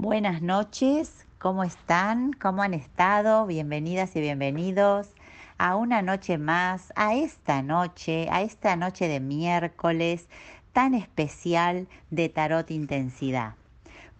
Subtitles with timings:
[0.00, 2.32] Buenas noches, ¿cómo están?
[2.32, 3.44] ¿Cómo han estado?
[3.46, 5.08] Bienvenidas y bienvenidos
[5.58, 10.28] a una noche más, a esta noche, a esta noche de miércoles
[10.72, 13.56] tan especial de Tarot Intensidad.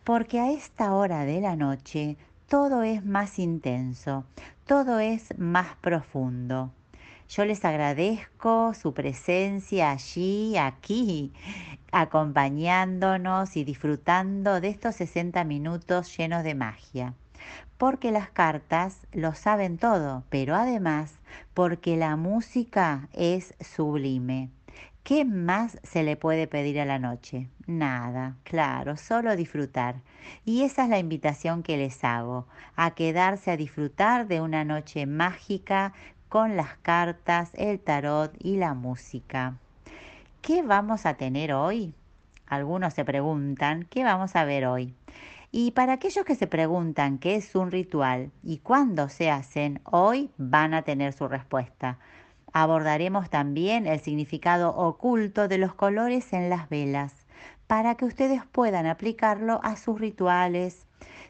[0.03, 2.17] Porque a esta hora de la noche
[2.49, 4.25] todo es más intenso,
[4.67, 6.73] todo es más profundo.
[7.29, 11.33] Yo les agradezco su presencia allí, aquí,
[11.93, 17.15] acompañándonos y disfrutando de estos 60 minutos llenos de magia.
[17.77, 21.19] Porque las cartas lo saben todo, pero además
[21.55, 24.51] porque la música es sublime.
[25.03, 27.49] ¿Qué más se le puede pedir a la noche?
[27.67, 30.03] Nada, claro, solo disfrutar.
[30.45, 32.47] Y esa es la invitación que les hago,
[32.77, 35.95] a quedarse a disfrutar de una noche mágica
[36.29, 39.55] con las cartas, el tarot y la música.
[40.49, 41.95] ¿Qué vamos a tener hoy?
[42.47, 44.95] Algunos se preguntan, ¿qué vamos a ver hoy?
[45.53, 50.31] Y para aquellos que se preguntan qué es un ritual y cuándo se hacen, hoy
[50.39, 51.99] van a tener su respuesta.
[52.55, 57.27] Abordaremos también el significado oculto de los colores en las velas
[57.67, 60.87] para que ustedes puedan aplicarlo a sus rituales,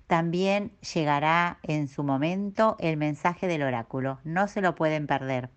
[0.06, 5.50] también llegará en su momento el mensaje del oráculo, no se lo pueden perder.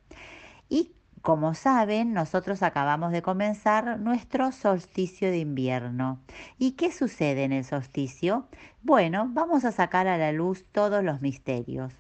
[0.68, 6.20] Y como saben, nosotros acabamos de comenzar nuestro solsticio de invierno.
[6.58, 8.48] ¿Y qué sucede en el solsticio?
[8.82, 11.94] Bueno, vamos a sacar a la luz todos los misterios.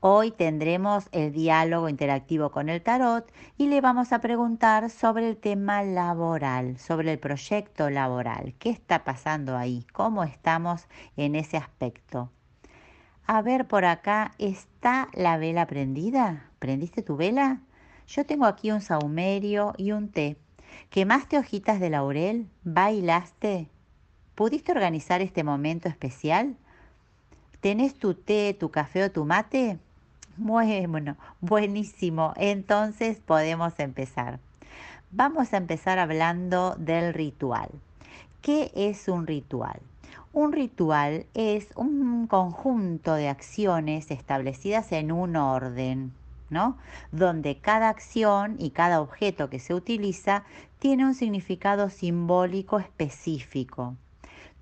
[0.00, 5.36] Hoy tendremos el diálogo interactivo con el tarot y le vamos a preguntar sobre el
[5.36, 8.54] tema laboral, sobre el proyecto laboral.
[8.60, 9.84] ¿Qué está pasando ahí?
[9.92, 12.30] ¿Cómo estamos en ese aspecto?
[13.26, 16.44] A ver, por acá, ¿está la vela prendida?
[16.60, 17.60] ¿Prendiste tu vela?
[18.08, 20.38] Yo tengo aquí un saumerio y un té.
[20.88, 22.48] ¿Quemaste hojitas de laurel?
[22.64, 23.68] ¿Bailaste?
[24.34, 26.56] ¿Pudiste organizar este momento especial?
[27.60, 29.78] ¿Tenés tu té, tu café o tu mate?
[30.38, 32.32] Bueno, buenísimo.
[32.36, 34.40] Entonces podemos empezar.
[35.10, 37.68] Vamos a empezar hablando del ritual.
[38.40, 39.80] ¿Qué es un ritual?
[40.32, 46.14] Un ritual es un conjunto de acciones establecidas en un orden,
[47.12, 50.44] Donde cada acción y cada objeto que se utiliza
[50.78, 53.96] tiene un significado simbólico específico.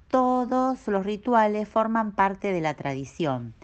[0.09, 3.55] Todos los rituales forman parte de la tradición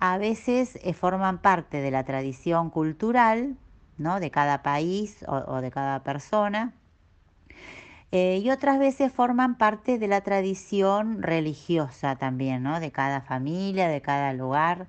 [0.00, 3.56] a veces eh, forman parte de la tradición cultural
[3.98, 4.18] ¿no?
[4.18, 6.72] de cada país o, de cada persona.
[8.10, 12.80] Eh, y otras veces forman parte de la tradición religiosa también, ¿no?
[12.80, 14.88] de cada familia, de cada lugar.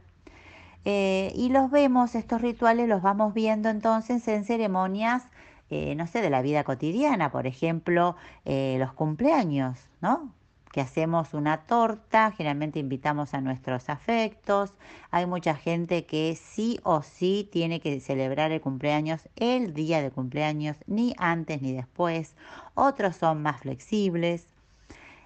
[0.86, 5.24] Eh, y los vemos, estos rituales los vamos viendo entonces en ceremonias,
[5.70, 10.34] no sé, de la vida cotidiana, por ejemplo, los cumpleaños, ¿no?
[10.72, 14.74] que hacemos una torta, generalmente invitamos a nuestros afectos.
[15.12, 20.12] Hay mucha gente que sí o sí tiene que celebrar el cumpleaños el día de
[20.12, 22.36] cumpleaños, ni antes ni después.
[22.74, 24.48] Otros son más flexibles.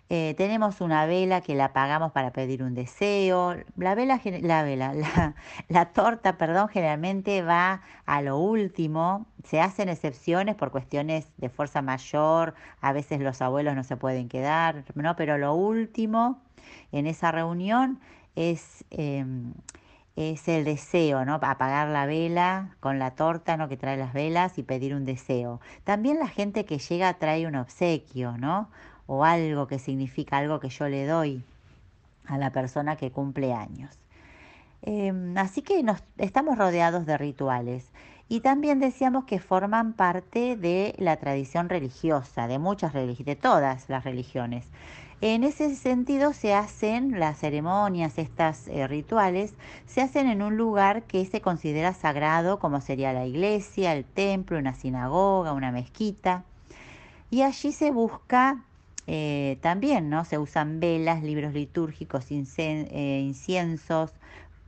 [0.10, 3.56] Eh, tenemos una vela que la apagamos para pedir un deseo.
[3.76, 4.94] La vela, la vela,
[5.68, 9.26] la, torta, perdón, generalmente va a lo último.
[9.44, 12.54] Se hacen excepciones por cuestiones de fuerza mayor.
[12.82, 15.16] A veces los abuelos no se pueden quedar, ¿no?
[15.16, 16.40] Pero lo último
[16.92, 18.00] en esa reunión
[18.36, 19.54] es, em,
[20.16, 21.36] es el deseo, ¿no?
[21.42, 23.68] Apagar la vela con la torta, ¿no?
[23.70, 25.62] Que trae las velas y pedir un deseo.
[25.84, 28.70] También la gente que llega trae un obsequio, ¿no?
[29.08, 31.44] O algo que significa algo que yo le doy
[32.28, 33.98] a la persona que cumple años.
[34.82, 37.92] Em, así que nos, estamos rodeados de rituales
[38.28, 44.04] y también decíamos que forman parte de la tradición religiosa, de muchas de todas las
[44.04, 44.68] religiones.
[45.22, 49.54] En ese sentido se hacen las ceremonias, estas eh, rituales,
[49.86, 54.60] se hacen en un lugar que se considera sagrado, como sería la iglesia, el templo,
[54.60, 56.44] una sinagoga, una mezquita.
[57.32, 58.64] Y allí se busca
[59.08, 60.26] eh, también ¿no?
[60.26, 64.14] se usan velas, libros litúrgicos, eh, inciensos,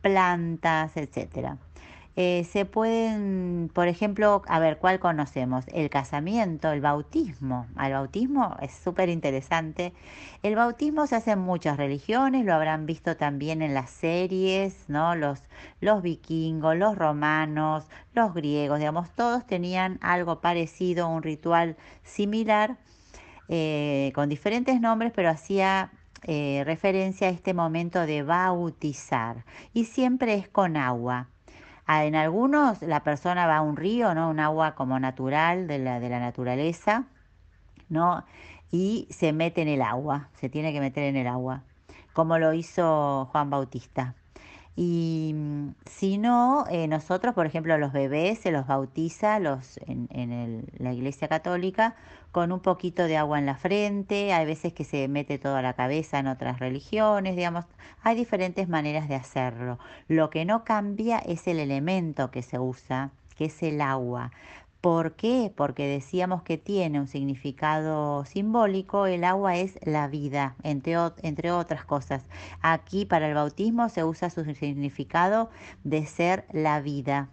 [0.01, 1.57] plantas, etc.
[2.19, 5.65] Eh, se pueden, por ejemplo, a ver, ¿cuál conocemos?
[5.71, 7.67] El casamiento, el bautismo.
[7.79, 9.93] El bautismo es súper interesante.
[10.41, 15.15] El bautismo se hace en muchas religiones, lo habrán visto también en las series, ¿no?
[15.15, 15.43] Los,
[15.79, 22.77] los vikingos, los romanos, los griegos, digamos, todos tenían algo parecido, un ritual similar
[23.49, 25.91] eh, con diferentes nombres, pero hacía
[26.23, 31.29] eh, referencia a este momento de bautizar y siempre es con agua.
[31.85, 34.29] Ah, en algunos la persona va a un río, ¿no?
[34.29, 37.05] Un agua como natural de la, de la naturaleza,
[37.89, 38.25] ¿no?
[38.71, 41.63] Y se mete en el agua, se tiene que meter en el agua.
[42.13, 44.15] como lo hizo Juan Bautista.
[44.79, 50.07] Y mm, si no, eh, nosotros, por ejemplo, los bebés se los bautiza los, en,
[50.11, 51.95] en la iglesia católica
[52.31, 55.73] con un poquito de agua en la frente, hay veces que se mete toda la
[55.73, 57.65] cabeza en otras religiones, digamos,
[58.03, 59.79] hay diferentes maneras de hacerlo.
[60.07, 64.31] Lo que no cambia es el elemento que se usa, que es el agua.
[64.87, 65.51] ¿Por qué?
[65.53, 72.23] Porque decíamos que tiene un significado simbólico, el agua es la vida, entre, otras cosas.
[72.61, 75.49] Aquí para el bautismo se usa su significado
[75.83, 77.27] de ser la vida,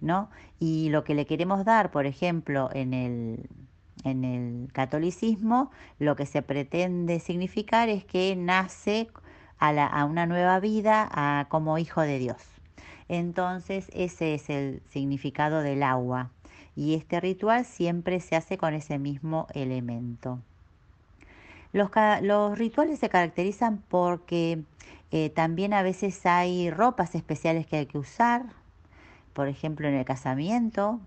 [0.00, 0.30] ¿no?
[0.58, 3.50] Y lo que le queremos dar, por ejemplo, en el,
[4.04, 9.08] en el catolicismo, lo que se pretende significar es que nace
[9.58, 12.42] a, una nueva vida como hijo de Dios.
[13.10, 16.30] Entonces ese es el significado del agua
[16.76, 20.40] y este ritual siempre se hace con ese mismo elemento.
[21.72, 24.62] Los, rituales se caracterizan porque
[25.10, 28.44] eh, también a veces hay ropas especiales que hay que usar,
[29.32, 31.00] por ejemplo en el casamiento,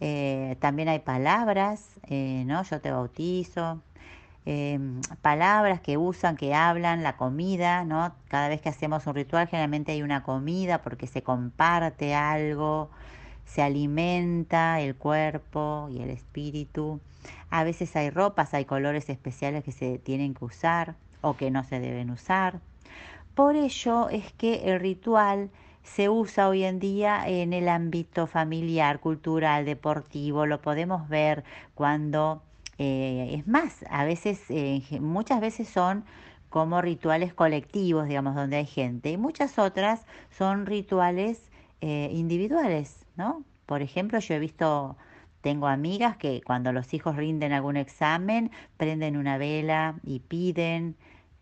[0.00, 2.62] eh, también hay palabras, eh, ¿no?
[2.62, 3.82] Yo te bautizo,
[4.46, 8.14] em, palabras que usan, que hablan, la comida, ¿no?
[8.28, 12.90] Cada vez que hacemos un ritual generalmente hay una comida porque se comparte algo,
[13.48, 17.00] se alimenta el cuerpo y el espíritu.
[17.50, 21.64] A veces hay ropas, hay colores especiales que se tienen que usar o que no
[21.64, 22.60] se deben usar.
[23.34, 25.50] Por ello es que el ritual
[25.82, 30.44] se usa hoy en día en el ámbito familiar, cultural, deportivo.
[30.44, 31.42] Lo podemos ver
[31.74, 32.42] cuando,
[32.76, 34.42] eh, es más, a veces,
[35.00, 36.04] muchas veces son
[36.50, 41.40] como rituales colectivos, digamos, donde hay gente, y muchas otras son rituales
[41.80, 43.44] eh, individuales, ¿no?
[43.66, 44.96] Por ejemplo, yo he visto,
[45.42, 50.96] tengo amigas que cuando los hijos rinden algún examen, prenden una vela y piden,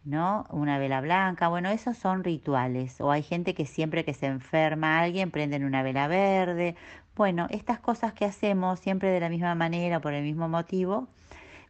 [0.04, 0.46] ¿no?
[0.50, 3.00] Una vela blanca, bueno, esos son rituales.
[3.00, 6.76] O hay gente que siempre que se enferma alguien, prenden una vela verde.
[7.16, 11.08] Bueno, estas cosas que hacemos siempre de la misma manera, por el mismo motivo,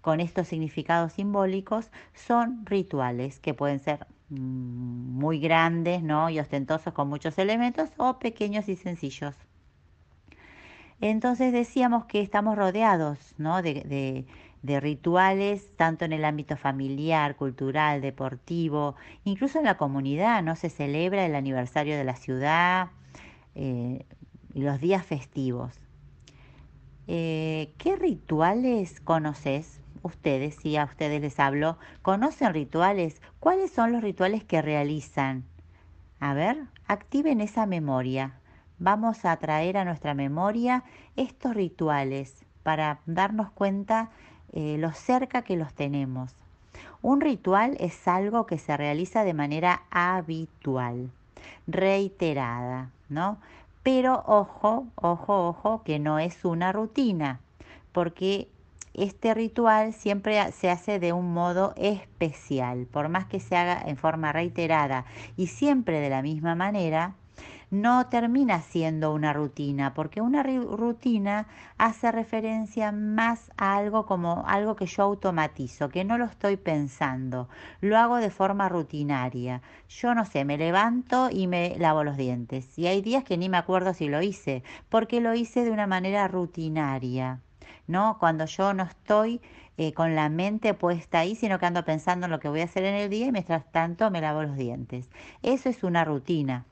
[0.02, 4.36] con estos significados simbólicos, son rituales que pueden ser mm,
[5.18, 6.30] muy grandes, ¿no?
[6.30, 9.45] Y ostentosos con muchos elementos o pequeños y sencillos.
[11.00, 13.60] Entonces decíamos que estamos rodeados ¿no?
[13.62, 14.24] de,
[14.62, 20.56] rituales, tanto en el ámbito familiar, cultural, deportivo, incluso en la comunidad, ¿no?
[20.56, 22.88] Se celebra el aniversario de la ciudad
[23.54, 24.04] eh,
[24.54, 25.72] y los días festivos.
[27.06, 29.80] Eh, ¿Qué rituales conoces?
[30.02, 33.20] Ustedes, si a ustedes les hablo, ¿conocen rituales?
[33.38, 35.44] ¿Cuáles son los rituales que realizan?
[36.20, 36.56] A ver,
[36.86, 38.40] activen esa memoria
[38.78, 40.84] vamos a traer a nuestra memoria
[41.16, 44.10] estos rituales para darnos cuenta
[44.52, 46.34] eh, lo cerca que los tenemos.
[47.02, 51.10] Un ritual es algo que se realiza de manera habitual,
[51.66, 53.38] reiterada, ¿no?
[53.82, 57.40] Pero ojo, ojo, ojo, que no es una rutina,
[57.92, 58.48] porque
[58.94, 63.96] este ritual siempre se hace de un modo especial, por más que se haga en
[63.96, 65.04] forma reiterada
[65.36, 67.14] y siempre de la misma manera,
[67.70, 71.48] no termina siendo una rutina, porque una rutina
[71.78, 77.48] hace referencia más a algo como algo que yo automatizo, que no lo estoy pensando,
[77.80, 79.62] lo hago de forma rutinaria.
[79.88, 82.78] Yo no sé, me levanto y me lavo los dientes.
[82.78, 85.86] Y hay días que ni me acuerdo si lo hice, porque lo hice de una
[85.86, 87.40] manera rutinaria.
[87.88, 88.18] ¿no?
[88.18, 89.40] Cuando yo no estoy
[89.76, 92.64] eh, con la mente puesta ahí, sino que ando pensando en lo que voy a
[92.64, 95.10] hacer en el día y mientras tanto me lavo los dientes.
[95.42, 96.64] Eso es una rutina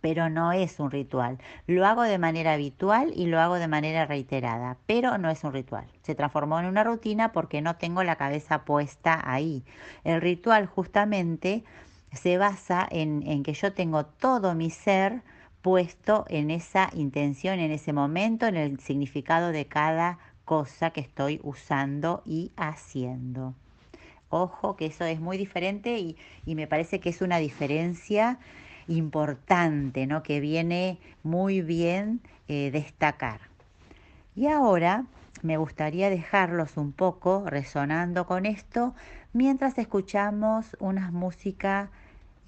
[0.00, 1.38] pero no es un ritual.
[1.66, 5.52] Lo hago de manera habitual y lo hago de manera reiterada, pero no es un
[5.52, 5.86] ritual.
[6.02, 9.64] Se transformó en una rutina porque no tengo la cabeza puesta ahí.
[10.04, 11.64] El ritual justamente
[12.12, 15.22] se basa en, en que yo tengo todo mi ser
[15.62, 21.40] puesto en esa intención, en ese momento, en el significado de cada cosa que estoy
[21.42, 23.54] usando y haciendo.
[24.28, 28.38] Ojo que eso es muy diferente y, y me parece que es una diferencia
[28.88, 30.22] importante, ¿no?
[30.22, 33.40] que viene muy bien eh, destacar.
[34.34, 35.04] Y ahora
[35.42, 38.94] me gustaría dejarlos un poco resonando con esto
[39.32, 41.90] mientras escuchamos una música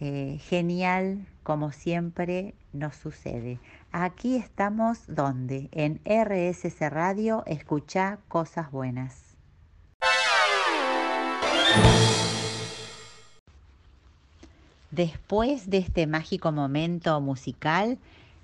[0.00, 3.58] eh, genial como siempre nos sucede.
[3.90, 9.36] Aquí estamos donde en RSC Radio escucha cosas buenas.
[14.90, 17.98] Después de este mágico momento musical,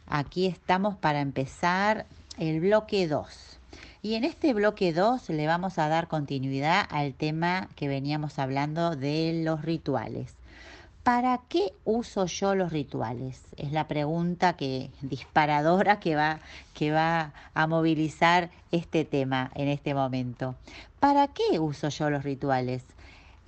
[0.06, 2.04] aquí estamos para empezar
[2.38, 3.58] el bloque 2.
[4.02, 8.94] Y en este bloque 2 le vamos a dar continuidad al tema que veníamos hablando
[8.94, 10.34] de los rituales.
[11.02, 13.40] ¿Para qué uso yo los rituales?
[13.56, 16.40] Es la pregunta que disparadora que va,
[16.74, 20.56] que va a movilizar este tema en este momento.
[21.00, 22.84] ¿Para qué uso yo los rituales?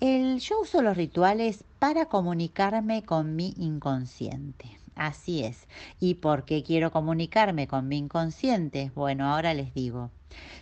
[0.00, 4.78] El, yo uso los rituales para comunicarme con mi inconsciente.
[4.94, 5.68] Así es.
[6.00, 8.90] ¿Y por qué quiero comunicarme con mi inconsciente?
[8.94, 10.10] Bueno, ahora les digo.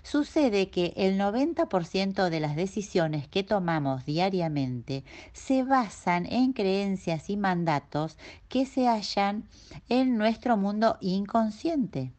[0.02, 7.36] Sucede que el 90% de las decisiones que tomamos diariamente se basan en creencias y
[7.36, 8.18] mandatos
[8.48, 9.44] que se hallan
[9.88, 12.12] en nuestro mundo inconsciente.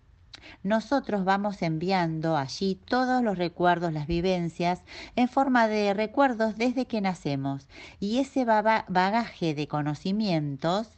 [0.64, 4.82] Nosotros vamos enviando allí todos los recuerdos, las vivencias,
[5.16, 7.68] en forma de recuerdos desde que nacemos.
[8.00, 10.90] Y ese bagaje de conocimientos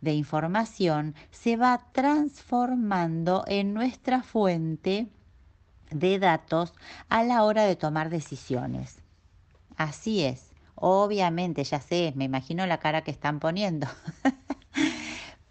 [0.00, 5.08] de información se va transformando en nuestra fuente
[5.90, 6.74] de datos
[7.08, 8.98] a la hora de tomar decisiones.
[9.76, 10.52] Así es.
[10.74, 13.86] Obviamente, ya sé, me imagino la cara que están poniendo.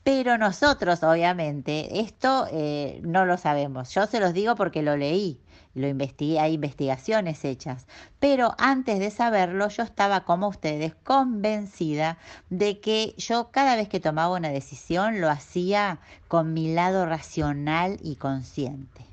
[0.06, 3.94] Pero nosotros, obviamente, esto eh, no lo sabemos.
[3.94, 5.42] Yo se los digo porque lo leí
[5.76, 7.86] lo investigué, hay investigaciones hechas.
[8.20, 12.18] Pero antes de saberlo, yo estaba como ustedes convencida
[12.50, 18.00] de que yo cada vez que tomaba una decisión lo hacía con mi lado racional
[18.02, 19.06] y consciente.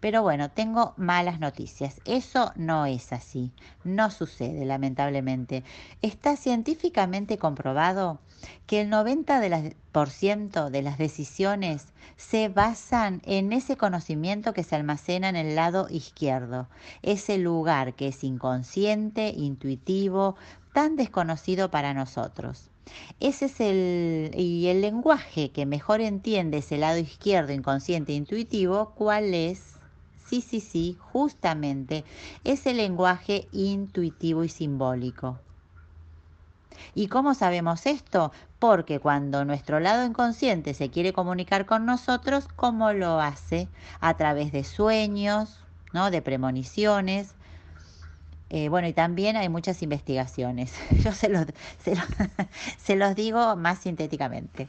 [0.00, 2.00] Pero bueno, tengo malas noticias.
[2.04, 3.50] Eso no es así.
[3.82, 5.64] No sucede, lamentablemente.
[6.02, 8.20] Está científicamente comprobado
[8.66, 15.36] que el 90% de las decisiones se basan en ese conocimiento que se almacena en
[15.36, 16.68] el lado izquierdo,
[17.02, 20.36] ese lugar que es inconsciente, intuitivo,
[20.72, 22.70] tan desconocido para nosotros.
[23.20, 29.34] Ese es el, y el lenguaje que mejor entiende ese lado izquierdo, inconsciente, intuitivo, ¿cuál
[29.34, 29.74] es?
[30.26, 32.04] Sí, sí, sí, justamente
[32.42, 35.38] ese lenguaje intuitivo y simbólico.
[36.94, 38.32] ¿Y cómo sabemos esto?
[38.58, 43.68] Porque cuando nuestro lado inconsciente se quiere comunicar con nosotros, ¿cómo lo hace?
[44.00, 45.58] A través de sueños,
[45.92, 46.10] ¿no?
[46.10, 47.34] De premoniciones.
[48.50, 50.74] Eh, bueno, y también hay muchas investigaciones.
[51.02, 51.46] Yo se los,
[52.78, 54.68] se, los digo más sintéticamente.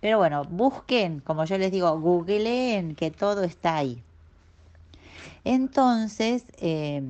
[0.00, 4.02] Pero bueno, busquen, como yo les digo, googleen que todo está ahí.
[5.44, 7.02] Entonces, eh,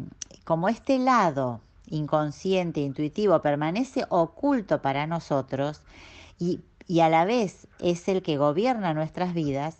[0.44, 1.60] como este lado
[1.92, 5.82] inconsciente, intuitivo, permanece oculto para nosotros
[6.38, 9.76] y, y a la vez es el que gobierna nuestras vidas,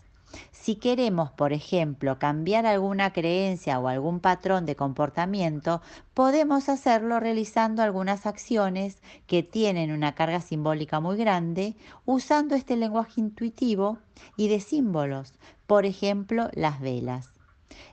[0.51, 5.83] si queremos, por ejemplo, cambiar alguna creencia o algún patrón de comportamiento,
[6.15, 13.21] podemos hacerlo realizando algunas acciones que tienen una carga simbólica muy grande, usando este lenguaje
[13.21, 13.99] intuitivo
[14.37, 15.35] y de símbolos,
[15.67, 17.32] por ejemplo, las velas.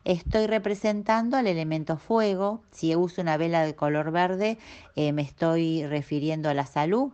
[0.06, 2.62] Estoy representando al elemento fuego.
[2.72, 4.58] Si uso una vela de color verde,
[4.96, 7.12] eh, me estoy refiriendo a la salud.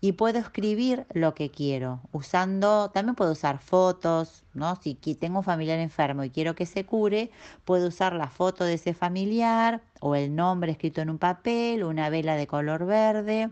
[0.00, 4.76] Y puedo escribir lo que quiero, usando, también puedo usar fotos, ¿no?
[4.76, 7.30] Si tengo un familiar enfermo y quiero que se cure,
[7.64, 12.10] puedo usar la foto de ese familiar o el nombre escrito en un papel, una
[12.10, 13.50] vela de color verde.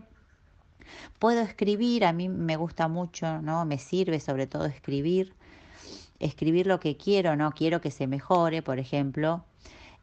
[1.19, 3.65] Puedo escribir, a mí me gusta mucho, ¿no?
[3.65, 5.33] Me sirve sobre todo escribir
[6.19, 9.45] escribir lo que quiero, no quiero que se mejore, por ejemplo.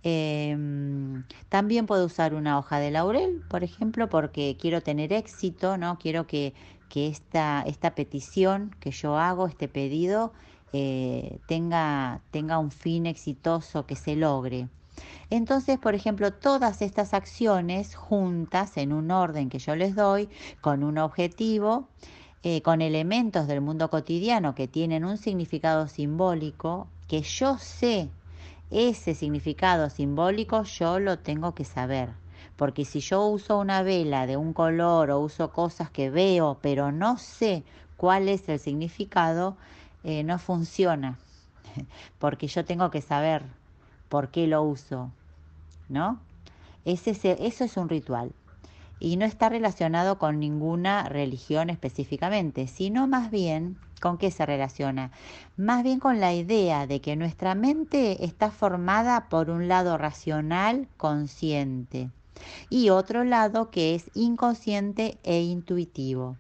[0.05, 5.99] Em, también puedo usar una hoja de laurel, por ejemplo, porque quiero tener éxito, ¿no?
[5.99, 6.55] Quiero que,
[6.89, 10.33] que esta, esta petición que yo hago, este pedido,
[10.73, 14.69] eh, tenga, tenga un fin exitoso, que se logre.
[15.31, 20.29] Entonces, por ejemplo, todas estas acciones juntas en un orden que yo les doy,
[20.61, 21.89] con un objetivo,
[22.45, 28.09] eh, con elementos del mundo cotidiano que tienen un significado simbólico, que yo sé
[28.71, 32.11] ese significado simbólico, yo lo tengo que saber.
[32.57, 36.91] Porque si yo uso una vela de un color o uso cosas que veo, pero
[36.91, 37.63] no sé
[37.97, 39.57] cuál es el significado,
[40.03, 41.19] eh, no funciona.
[42.19, 43.45] Porque yo tengo que saber
[44.09, 45.11] por qué lo uso.
[45.89, 46.19] ¿No?
[46.85, 48.33] Ese, eso es un ritual
[49.03, 55.11] y no está relacionado con ninguna religión específicamente, sino más bien con qué se relaciona,
[55.57, 60.87] más bien con la idea de que nuestra mente está formada por un lado racional,
[60.99, 62.11] consciente,
[62.71, 66.37] y otro lado que es inconsciente e intuitivo.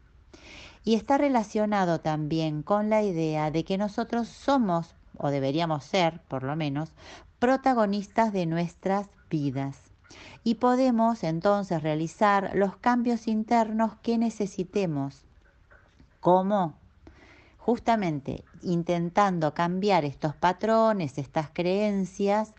[0.84, 6.44] Y está relacionado también con la idea de que nosotros somos, o deberíamos ser por
[6.44, 6.92] lo menos,
[7.40, 9.91] protagonistas de nuestras vidas
[10.44, 15.22] y podemos entonces realizar los cambios internos que necesitemos.
[16.20, 16.74] ¿Cómo?
[17.58, 22.54] Justamente intentando cambiar estos patrones, estas creencias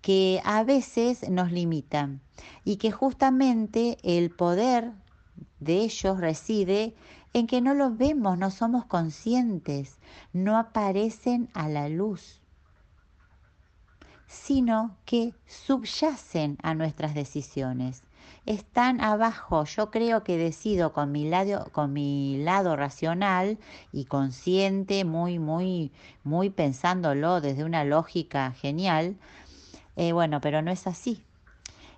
[0.00, 2.20] que a veces nos limitan
[2.64, 4.92] y que justamente el poder
[5.60, 6.94] de ellos reside
[7.32, 9.98] en que no los vemos, no somos conscientes,
[10.32, 12.40] no aparecen a la luz,
[14.34, 18.02] sino que subyacen a nuestras decisiones.
[18.46, 19.64] Están abajo.
[19.64, 23.58] Yo creo que decido con mi lado, con mi lado racional
[23.92, 25.92] y consciente, muy, muy,
[26.24, 29.16] muy pensándolo desde una lógica genial.
[29.96, 31.22] Eh, bueno, pero no es así.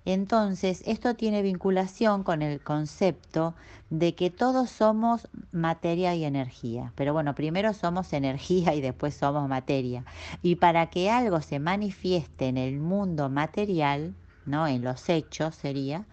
[0.06, 3.56] Entonces, esto tiene vinculación con el concepto
[3.90, 6.92] de que todos somos materia y energía.
[6.94, 10.04] Pero bueno, primero somos energía y después somos materia.
[10.42, 14.68] Y para que algo se manifieste en el mundo material, ¿no?
[14.68, 16.06] En los hechos sería,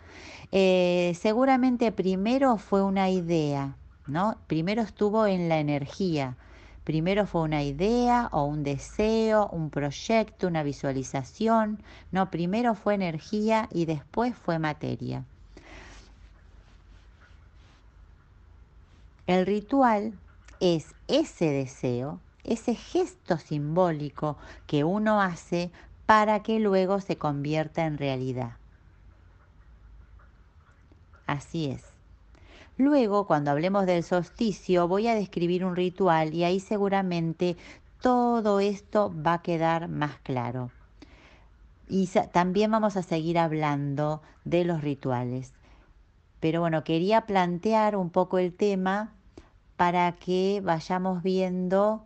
[0.51, 4.37] eh, seguramente primero fue una idea, ¿no?
[4.47, 6.35] Primero estuvo en la energía
[6.83, 11.81] Primero fue una idea o un deseo, un proyecto, una visualización.
[12.11, 15.23] No, primero fue energía y después fue materia.
[19.27, 20.13] El ritual
[20.59, 24.37] es ese deseo, ese gesto simbólico
[24.67, 25.71] que uno hace
[26.05, 28.57] para que luego se convierta en realidad.
[31.25, 31.92] Así es.
[32.77, 37.55] Luego, cuando hablemos del solsticio, voy a describir un ritual y ahí seguramente
[38.01, 40.71] todo esto va a quedar más claro.
[41.87, 45.53] Y también vamos a seguir hablando de los rituales.
[46.39, 49.13] Pero bueno, quería plantear un poco el tema
[49.77, 52.03] para que vayamos viendo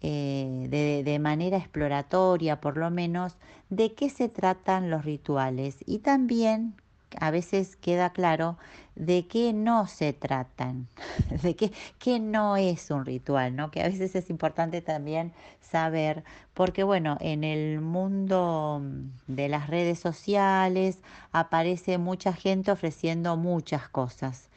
[0.00, 3.36] eh, de, de, manera exploratoria, por lo menos,
[3.68, 6.74] de qué se tratan los rituales y también
[7.18, 8.56] a veces queda claro
[8.96, 10.88] de qué no se tratan,
[11.42, 13.70] de qué, qué no es un ritual, ¿no?
[13.70, 18.82] Que a veces es importante también saber, porque bueno, en el mundo
[19.26, 20.98] de las redes sociales
[21.32, 24.48] aparece mucha gente ofreciendo muchas cosas.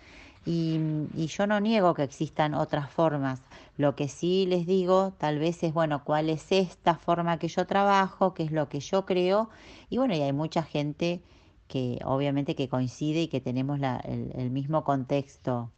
[0.45, 0.77] Y,
[1.15, 3.41] y, yo no niego que existan otras formas.
[3.77, 7.65] Lo que sí les digo, tal vez es, bueno, cuál es esta forma que yo
[7.65, 9.49] trabajo, qué es lo que yo creo.
[9.89, 11.21] Y bueno, y hay mucha gente
[11.67, 15.71] que obviamente que coincide y que tenemos el, mismo contexto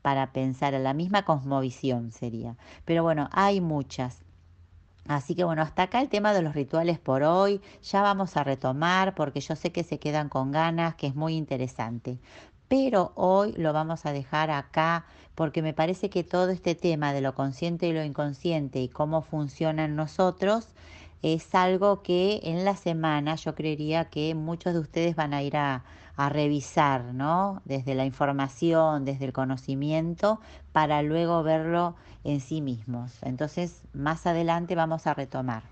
[0.00, 2.56] para pensar, la misma cosmovisión sería.
[2.84, 4.22] Pero bueno, hay muchas.
[5.06, 7.60] Así que bueno, hasta acá el tema de los rituales por hoy.
[7.82, 11.34] Ya vamos a retomar porque yo sé que se quedan con ganas, que es muy
[11.34, 12.18] interesante.
[12.68, 17.20] Pero hoy lo vamos a dejar acá porque me parece que todo este tema de
[17.20, 20.68] lo consciente y lo inconsciente y cómo funcionan nosotros
[21.22, 25.56] es algo que en la semana yo creería que muchos de ustedes van a ir
[25.56, 25.84] a,
[26.28, 27.62] revisar, ¿no?
[27.64, 30.38] Desde la información, desde el conocimiento,
[30.70, 33.18] para luego verlo en sí mismos.
[33.22, 35.64] Entonces, más adelante vamos a retomar.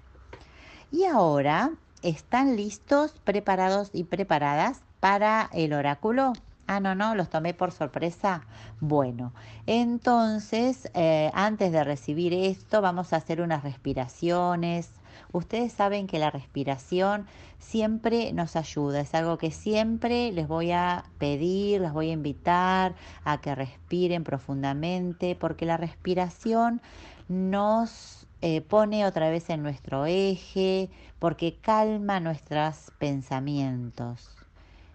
[0.90, 1.70] Y ahora,
[2.02, 6.32] ¿están listos, preparados y preparadas para el oráculo?
[6.66, 8.42] Ah, no, no, los tomé por sorpresa.
[8.80, 9.32] Bueno,
[9.66, 14.90] entonces, eh, antes de recibir esto, vamos a hacer unas respiraciones
[15.32, 17.26] Ustedes saben que la respiración
[17.58, 22.94] siempre nos ayuda, es algo que siempre les voy a pedir, les voy a invitar
[23.24, 26.80] a que respiren profundamente, porque la respiración
[27.28, 34.39] nos eh, pone otra vez en nuestro eje, porque calma nuestros pensamientos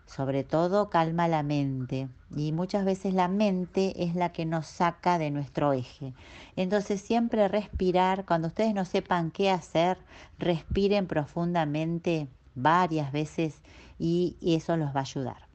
[0.05, 5.17] sobre todo calma la mente y muchas veces la mente es la que nos saca
[5.17, 6.13] de nuestro eje.
[6.55, 9.97] Entonces siempre respirar, cuando ustedes no sepan qué hacer,
[10.37, 13.61] respiren profundamente varias veces
[13.99, 15.47] y, eso los va a ayudar.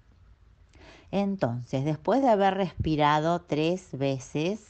[1.11, 4.61] Entonces, después de haber respirado tres veces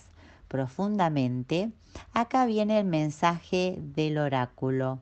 [0.48, 1.70] profundamente,
[2.12, 5.00] acá viene el mensaje del oráculo.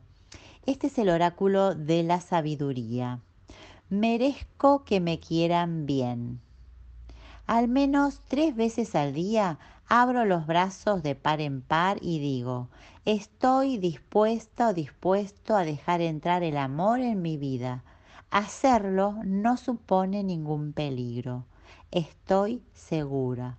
[0.67, 3.21] Este es el oráculo de la sabiduría.
[3.91, 6.43] Merezco que me quieran bien.
[7.47, 12.69] Al menos tres veces al día abro los brazos de par en par y digo,
[13.07, 17.83] estoy dispuesta o dispuesto a dejar entrar el amor en mi vida.
[18.31, 21.47] Hacerlo no supone ningún peligro.
[21.91, 23.57] Estoy segura.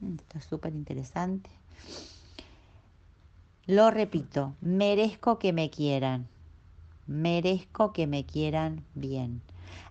[0.00, 1.48] Mm, esto es súper interesante.
[3.64, 6.28] Lo repito, merezco que me quieran
[7.06, 9.42] merezco que me quieran bien.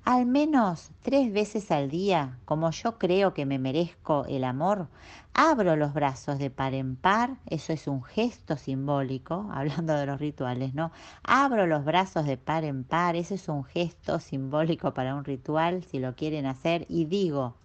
[0.04, 4.88] Al menos tres veces al día, como yo creo que me merezco el amor,
[5.34, 10.20] abro los brazos de par en par, eso es un gesto simbólico, hablando de los
[10.20, 10.92] rituales, ¿no?
[11.24, 15.84] Abro los brazos de par en par, eso es un gesto simbólico para un ritual,
[15.84, 17.56] si lo quieren hacer, y digo,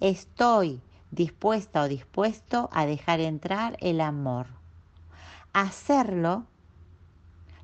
[0.00, 4.46] estoy dispuesta o dispuesto a dejar entrar el amor.
[5.54, 6.46] Hacerlo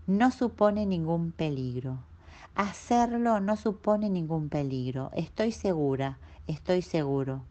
[0.08, 1.98] no supone ningún peligro.
[2.54, 5.10] Hacerlo no supone ningún peligro.
[5.14, 7.42] Estoy segura, estoy seguro.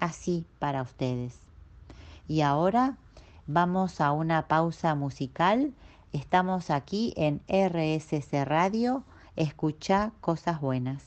[0.00, 1.38] así para ustedes.
[2.26, 2.96] Y ahora
[3.46, 5.72] vamos a una pausa musical.
[6.12, 9.04] Estamos aquí en RSC Radio.
[9.36, 11.04] Escucha cosas buenas.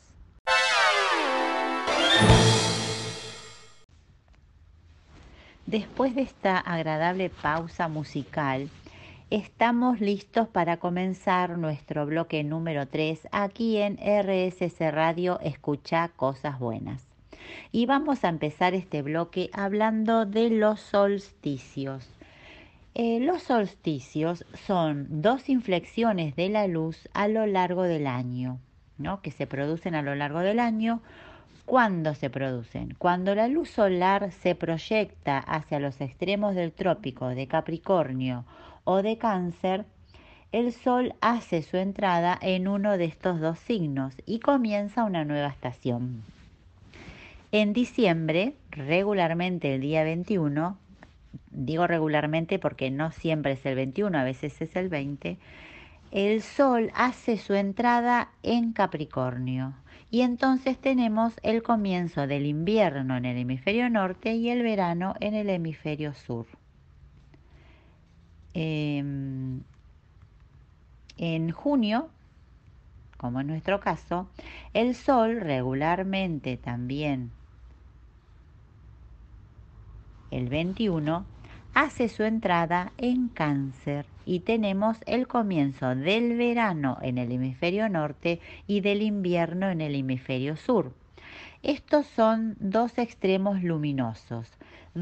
[5.66, 8.70] Después de esta agradable pausa musical,
[9.30, 17.06] estamos listos para comenzar nuestro bloque número 3 aquí en RSC Radio Escucha Cosas Buenas.
[17.74, 22.10] Y vamos a empezar este bloque hablando de los solsticios.
[22.96, 28.60] Eh, los solsticios son dos inflexiones de la luz a lo largo del año,
[28.98, 29.22] ¿no?
[29.22, 31.02] que se producen a lo largo del año.
[31.66, 32.96] ¿Cuándo se producen?
[32.98, 38.46] Cuando la luz solar se proyecta hacia los extremos del trópico de Capricornio
[38.90, 39.84] o de Cáncer,
[40.54, 45.50] el Sol hace su entrada en uno de estos dos signos y comienza una nueva
[45.50, 46.24] estación.
[47.52, 50.78] En diciembre, regularmente el día 21,
[51.52, 55.38] digo regularmente porque no siempre es el 21, a veces es el 20,
[56.12, 59.74] el Sol hace su entrada en Capricornio
[60.10, 65.34] y entonces tenemos el comienzo del invierno en el hemisferio norte y el verano en
[65.34, 66.46] el hemisferio sur.
[68.60, 69.62] Em,
[71.18, 72.10] en junio
[73.18, 74.28] como en nuestro caso,
[74.74, 77.32] el Sol regularmente también
[80.30, 81.26] el 21
[81.74, 88.40] hace su entrada en cáncer y tenemos el comienzo del verano en el hemisferio norte
[88.68, 90.94] y del invierno en el hemisferio sur.
[91.64, 94.52] Estos son dos extremos luminosos,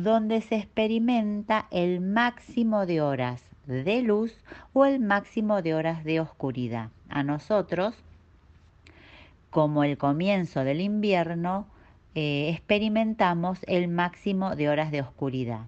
[0.04, 4.34] donde se experimenta el máximo de horas de luz
[4.74, 6.90] o el máximo de horas de oscuridad.
[7.08, 7.96] A nosotros,
[9.50, 11.66] como el comienzo del invierno,
[12.14, 15.62] eh, experimentamos el máximo de horas de oscuridad.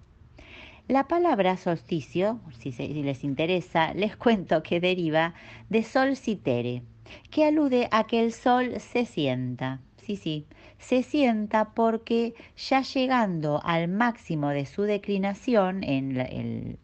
[0.88, 5.32] La palabra solsticio, si, si, les interesa, les cuento que deriva
[5.70, 6.82] de solcitere,
[7.30, 9.80] que alude a que el sol se sienta.
[10.02, 10.44] Sí, sí,
[10.78, 16.78] se sienta porque ya llegando al máximo de su declinación en el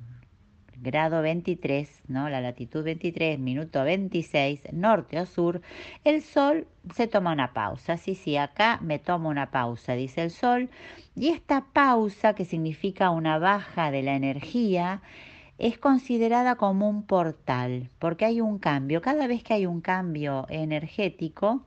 [0.85, 2.28] grado 23, ¿no?
[2.28, 5.62] la latitud 23, minuto 26, norte o sur,
[6.04, 7.96] el sol se toma una pausa.
[7.96, 10.68] Sí, sí, acá me tomo una pausa, dice el sol.
[11.16, 15.00] Y esta pausa, que significa una baja de la energía,
[15.59, 19.00] es considerada como un portal, porque hay un cambio.
[19.00, 21.64] Cada vez que hay un cambio energético,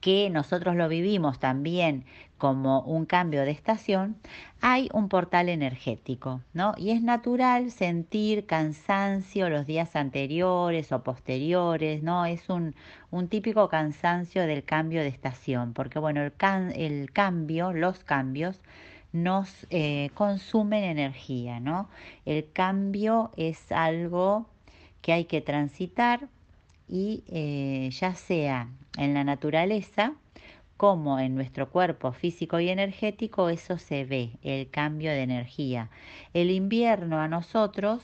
[0.00, 2.04] que nosotros lo vivimos también
[2.38, 4.16] como un cambio de estación,
[4.60, 6.74] hay un portal energético, ¿no?
[6.76, 12.26] Y es natural sentir cansancio los días anteriores o posteriores, ¿no?
[12.26, 12.76] Es un,
[13.10, 16.32] un típico cansancio del cambio de estación, porque bueno, el,
[16.76, 18.60] el cambio, los cambios,
[19.12, 21.88] nos eh, consumen energía, ¿no?
[22.24, 24.46] El cambio es algo
[25.02, 26.28] que hay que transitar
[26.88, 30.14] y eh, ya sea en la naturaleza,
[30.76, 35.90] como en nuestro cuerpo físico y energético eso se ve, el cambio de energía.
[36.34, 38.00] El invierno a nosotros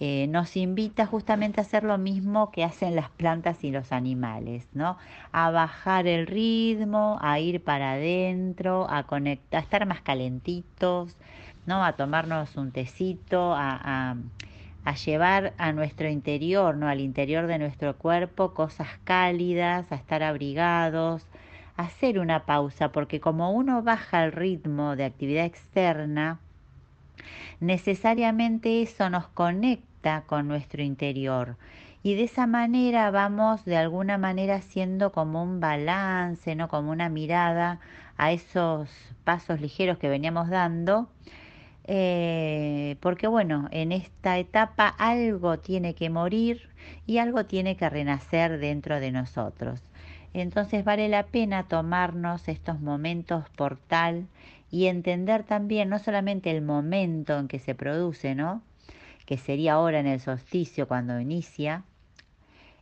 [0.00, 4.66] eh, nos invita justamente a hacer lo mismo que hacen las plantas y los animales,
[4.74, 4.98] ¿no?
[5.30, 11.16] A bajar el ritmo, a ir para adentro, a conectar, a estar más calentitos,
[11.66, 11.84] ¿no?
[11.84, 14.16] A tomarnos un tecito, a, a
[14.92, 16.88] llevar a nuestro interior, ¿no?
[16.88, 21.26] Al interior de nuestro cuerpo cosas cálidas, a estar abrigados,
[21.76, 26.38] hacer una pausa, porque como uno baja el ritmo de actividad externa,
[27.60, 31.56] necesariamente eso nos conecta con nuestro interior
[32.04, 36.68] y de esa manera vamos de alguna manera haciendo como un balance, ¿no?
[36.68, 37.80] como una mirada
[38.18, 38.90] a esos
[39.24, 41.08] pasos ligeros que veníamos dando,
[41.86, 46.70] eh, porque bueno, en esta etapa algo tiene que morir
[47.06, 49.82] y algo tiene que renacer dentro de nosotros.
[50.32, 54.26] Entonces vale la pena tomarnos estos momentos portal
[54.70, 58.62] y entender también no solamente el momento en que se produce, ¿no?
[59.26, 61.84] que sería ahora en el solsticio cuando inicia,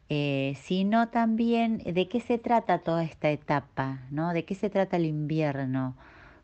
[0.09, 4.33] eh, sino también de qué se trata toda esta etapa, ¿no?
[4.33, 5.95] de qué se trata el invierno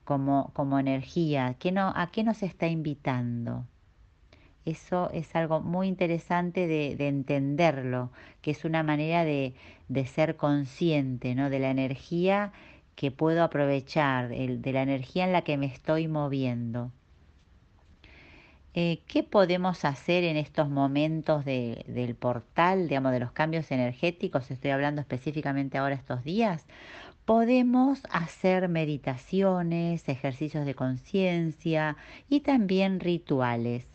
[0.09, 3.67] como, como energía, ¿Qué no, a qué nos está invitando.
[4.65, 9.55] Eso es algo muy interesante de, entenderlo, que es una manera de,
[10.07, 11.51] ser consciente ¿no?
[11.51, 12.53] de la energía
[12.95, 16.91] que puedo aprovechar, de la energía en la que me estoy moviendo.
[18.73, 24.51] Eh, ¿Qué podemos hacer en estos momentos del portal, digamos, de los cambios energéticos?
[24.51, 26.67] Estoy hablando específicamente ahora estos días.
[27.29, 31.99] Podemos hacer meditaciones, ejercicios de conciencia
[32.31, 33.87] y también rituales.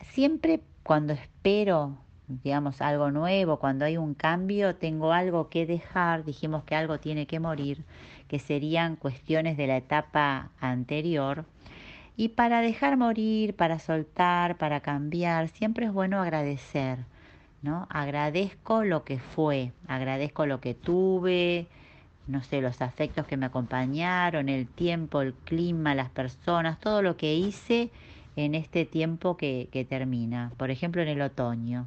[0.00, 6.64] Siempre cuando espero, digamos, algo nuevo, cuando hay un cambio, tengo algo que dejar, dijimos
[6.64, 7.84] que algo tiene que morir,
[8.26, 11.44] que serían cuestiones de la etapa anterior.
[12.16, 16.98] Y para dejar morir, para soltar, para cambiar, siempre es bueno agradecer,
[17.62, 17.86] ¿no?
[17.90, 21.68] Agradezco lo que fue, agradezco lo que tuve,
[22.28, 27.16] no sé, los afectos que me acompañaron, el tiempo, el clima, las personas, todo lo
[27.16, 27.90] que hice
[28.36, 30.52] en este tiempo que, que termina.
[30.56, 31.86] Por ejemplo, en el otoño.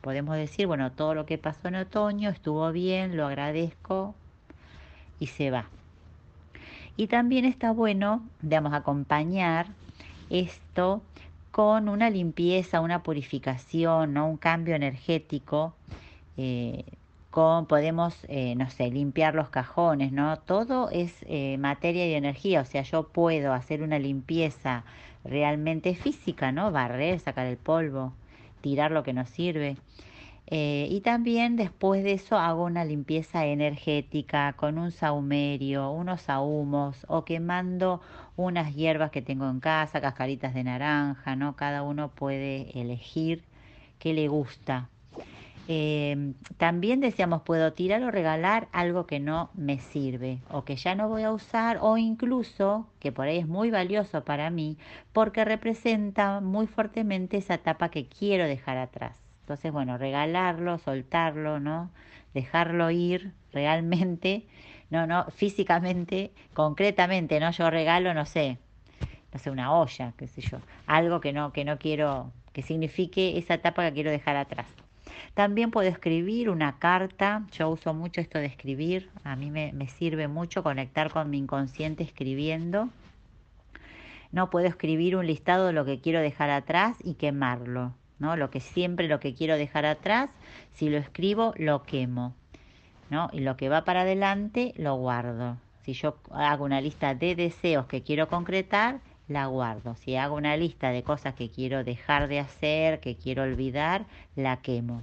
[0.00, 4.14] Podemos decir, bueno, todo lo que pasó en otoño estuvo bien, lo agradezco
[5.20, 5.66] y se va.
[6.96, 9.66] Y también está bueno, digamos, acompañar
[10.30, 11.02] esto
[11.50, 14.26] con una limpieza, una purificación, ¿no?
[14.26, 15.74] un cambio energético.
[16.36, 16.84] Eh,
[17.32, 20.36] con, podemos, eh, no sé, limpiar los cajones, ¿no?
[20.38, 24.84] Todo es eh, materia y energía, o sea, yo puedo hacer una limpieza
[25.24, 26.70] realmente física, ¿no?
[26.72, 28.12] Barrer, sacar el polvo,
[28.60, 29.76] tirar lo que nos sirve.
[30.48, 37.06] Eh, y también después de eso hago una limpieza energética con un saumerio, unos ahumos
[37.08, 38.02] o quemando
[38.36, 41.56] unas hierbas que tengo en casa, cascaritas de naranja, ¿no?
[41.56, 43.42] Cada uno puede elegir
[43.98, 44.91] qué le gusta.
[45.68, 50.94] Eh, también decíamos, puedo tirar o regalar algo que no me sirve o que ya
[50.94, 54.76] no voy a usar o incluso, que por ahí es muy valioso para mí,
[55.12, 59.16] porque representa muy fuertemente esa etapa que quiero dejar atrás.
[59.42, 61.90] Entonces, bueno, regalarlo, soltarlo, ¿no?
[62.34, 64.46] Dejarlo ir realmente,
[64.90, 67.50] no, no, físicamente, concretamente, ¿no?
[67.52, 68.58] Yo regalo, no sé,
[69.32, 73.38] no sé, una olla, qué sé yo, algo que no, que no quiero, que signifique
[73.38, 74.66] esa etapa que quiero dejar atrás.
[75.34, 80.28] También puedo escribir una carta, yo uso mucho esto de escribir, a mí me, sirve
[80.28, 82.90] mucho conectar con mi inconsciente escribiendo.
[84.30, 87.94] No puedo escribir un listado de lo que quiero dejar atrás y quemarlo.
[88.18, 88.36] ¿no?
[88.36, 90.30] Lo que siempre, lo que quiero dejar atrás,
[90.72, 92.34] si lo escribo, lo quemo,
[93.10, 93.28] ¿no?
[93.32, 95.56] Y lo que va para adelante, lo guardo.
[95.82, 99.94] Si yo hago una lista de deseos que quiero concretar, la guardo.
[99.96, 104.04] Si hago una lista de cosas que quiero dejar de hacer, que quiero olvidar,
[104.36, 105.02] la quemo.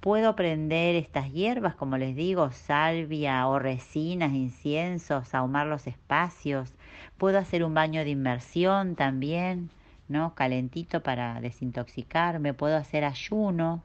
[0.00, 6.72] Puedo prender estas hierbas, como les digo, salvia o resinas, inciensos, ahumar los espacios.
[7.16, 9.70] Puedo hacer un baño de inmersión también.
[10.08, 10.34] ¿no?
[10.34, 13.82] Calentito para desintoxicar, me puedo hacer ayuno,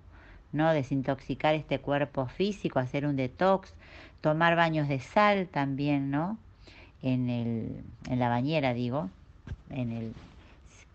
[0.52, 0.72] ¿no?
[0.72, 3.74] Desintoxicar este cuerpo físico, hacer un detox,
[4.22, 6.38] tomar baños de sal también, ¿no?
[7.02, 9.10] En, el, en la bañera, digo,
[9.74, 10.14] en el,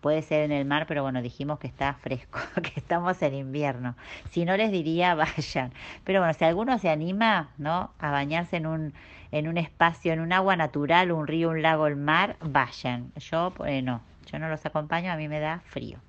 [0.01, 3.95] puede ser en el mar, pero bueno, dijimos que está fresco, que estamos en invierno.
[4.31, 5.71] Si no les diría, vayan.
[6.03, 7.91] Pero bueno, si alguno se anima, ¿no?
[7.99, 8.93] A bañarse en un,
[9.31, 13.11] en un espacio, en un agua natural, un río, un lago, el mar, vayan.
[13.17, 15.99] Yo, eh, no, yo no los acompaño, a mí me da frío.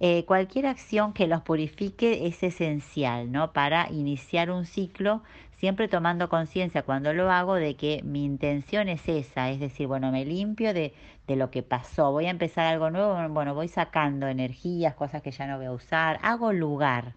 [0.00, 3.52] Eh, cualquier acción que los purifique es esencial, ¿no?
[3.52, 5.22] Para iniciar un ciclo,
[5.58, 10.10] siempre tomando conciencia cuando lo hago de que mi intención es esa, es decir, bueno,
[10.12, 10.94] me limpio de,
[11.26, 15.30] de lo que pasó, voy a empezar algo nuevo, bueno, voy sacando energías, cosas que
[15.30, 17.14] ya no voy a usar, hago lugar,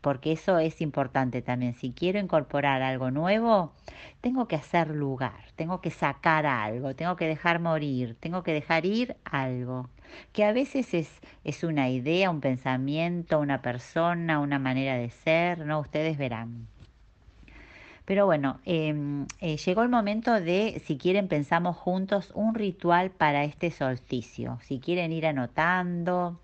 [0.00, 1.74] porque eso es importante también.
[1.74, 3.72] Si quiero incorporar algo nuevo,
[4.20, 8.86] tengo que hacer lugar, tengo que sacar algo, tengo que dejar morir, tengo que dejar
[8.86, 9.88] ir algo,
[10.32, 15.66] que a veces es, es una idea, un pensamiento, una persona, una manera de ser,
[15.66, 15.80] ¿no?
[15.80, 16.66] Ustedes verán.
[18.04, 23.44] Pero bueno, em, eh, llegó el momento de, si quieren, pensamos juntos un ritual para
[23.44, 24.58] este solsticio.
[24.62, 26.38] Si quieren ir anotando,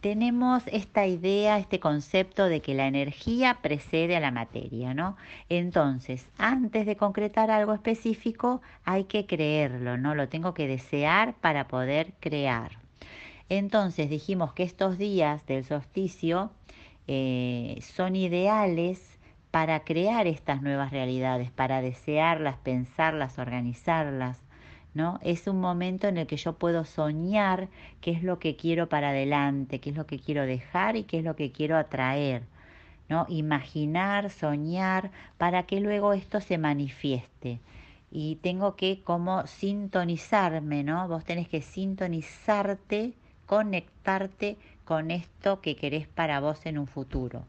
[0.00, 5.16] tenemos esta idea, este concepto de que la energía precede a la materia, ¿no?
[5.48, 10.14] Entonces, antes de concretar algo específico, hay que creerlo, ¿no?
[10.14, 12.78] Lo tengo que desear para poder crear.
[13.48, 16.50] Entonces, dijimos que estos días del solsticio
[17.08, 19.15] eh, son ideales
[19.50, 24.38] para crear estas nuevas realidades, para desearlas, pensarlas, organizarlas.
[24.96, 25.18] ¿no?
[25.22, 27.68] Es un momento en el que yo puedo soñar
[28.00, 31.18] qué es lo que quiero para adelante, qué es lo que quiero dejar y qué
[31.18, 32.44] es lo que quiero atraer,
[33.10, 33.26] ¿no?
[33.28, 37.60] Imaginar, soñar, para que luego esto se manifieste.
[38.10, 41.06] Y tengo que como sintonizarme, ¿no?
[41.08, 43.12] Vos tenés que sintonizarte,
[43.44, 44.56] conectarte
[44.86, 47.44] con esto que querés para vos en un futuro.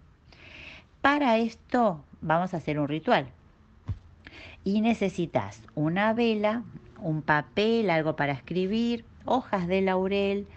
[1.02, 3.28] Para esto vamos a hacer un ritual.
[4.64, 6.64] Y necesitas una vela,
[7.00, 10.48] un papel, algo para escribir, hojas de laurel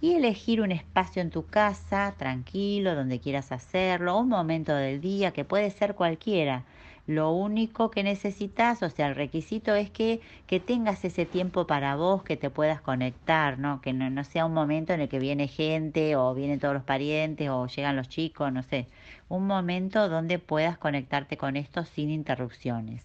[0.00, 5.30] y elegir un espacio en tu casa, tranquilo, donde quieras hacerlo, un momento del día,
[5.30, 6.64] que puede ser cualquiera.
[7.06, 11.96] Lo único que necesitas, o sea, el requisito es que, que tengas ese tiempo para
[11.96, 13.82] vos, que te puedas conectar, ¿no?
[13.82, 16.84] Que no, no sea un momento en el que viene gente o vienen todos los
[16.84, 18.86] parientes o llegan los chicos, no sé.
[19.28, 23.04] Un momento donde puedas conectarte con esto sin interrupciones.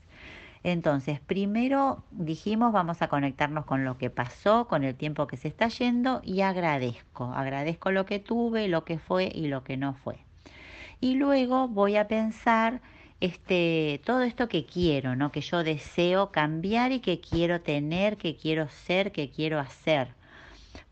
[0.63, 5.47] Entonces, primero dijimos vamos a conectarnos con lo que pasó, con el tiempo que se
[5.49, 7.33] está yendo y agradezco.
[7.33, 10.19] Agradezco lo que tuve, lo que fue y lo que no fue.
[11.01, 12.81] Y luego voy a pensar
[13.21, 15.31] este todo esto que quiero, ¿no?
[15.31, 20.09] Que yo deseo cambiar y que quiero tener, que quiero ser, que quiero hacer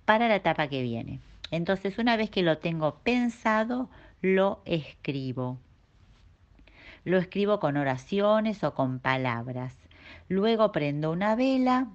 [0.05, 1.19] para la etapa que viene.
[1.51, 3.89] Entonces, una vez que lo tengo pensado,
[4.21, 5.57] lo escribo.
[7.05, 9.75] Lo escribo con oraciones o con palabras.
[10.27, 11.87] Luego prendo una vela,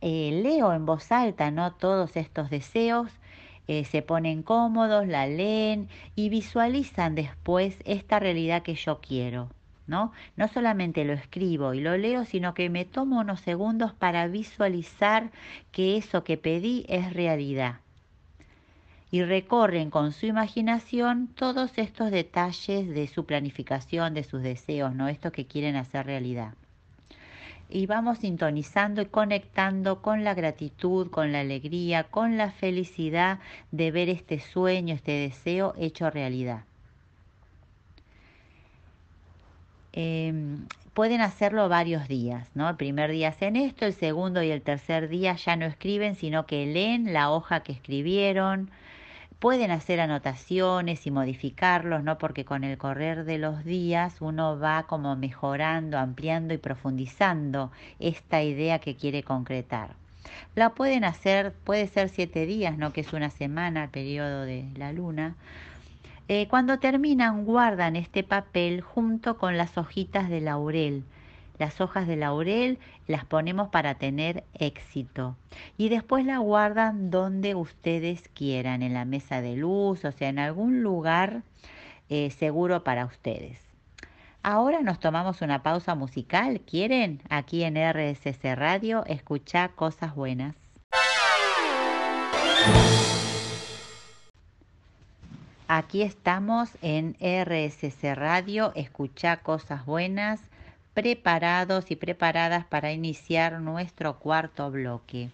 [0.00, 1.72] eh, leo en voz alta ¿no?
[1.72, 3.10] todos estos deseos,
[3.68, 9.50] eh, se ponen cómodos, la leen y visualizan después esta realidad que yo quiero.
[9.86, 10.12] ¿No?
[10.36, 15.30] No solamente lo escribo y lo leo, sino que me tomo unos segundos para visualizar
[15.72, 17.80] que eso que pedí es realidad
[19.14, 25.06] y recorren con su imaginación todos estos detalles de su planificación, de sus deseos, ¿no?
[25.06, 26.54] Esto que quieren hacer realidad.
[27.74, 33.40] Y vamos sintonizando y conectando con la gratitud, con la alegría, con la felicidad
[33.72, 36.62] de ver este sueño, este deseo hecho realidad.
[39.92, 42.68] Em, pueden hacerlo varios días, ¿no?
[42.68, 46.46] El primer día hacen esto, el segundo y el tercer día ya no escriben, sino
[46.46, 48.70] que leen la hoja que escribieron,
[49.44, 52.16] Pueden hacer anotaciones y modificarlos, ¿no?
[52.16, 58.42] Porque con el correr de los días uno va como mejorando, ampliando y profundizando esta
[58.42, 59.96] idea que quiere concretar.
[60.54, 62.94] La pueden hacer, puede ser siete días, ¿no?
[62.94, 65.34] Que es una semana, el periodo de la luna.
[66.28, 71.04] Eh, cuando terminan, guardan este papel junto con las hojitas de laurel
[71.58, 75.36] las hojas de laurel las ponemos para tener éxito
[75.76, 80.38] y después la guardan donde ustedes quieran, en la mesa de luz, o sea, en
[80.38, 81.42] algún lugar
[82.08, 83.60] eh, seguro para ustedes.
[84.42, 86.60] Ahora nos tomamos una pausa musical.
[86.60, 87.22] ¿Quieren?
[87.30, 90.54] Aquí en RSC Radio, escuchar cosas buenas.
[95.66, 100.42] Aquí estamos en RSC Radio, escuchar cosas buenas
[100.94, 105.30] preparados y preparadas para iniciar nuestro cuarto bloque.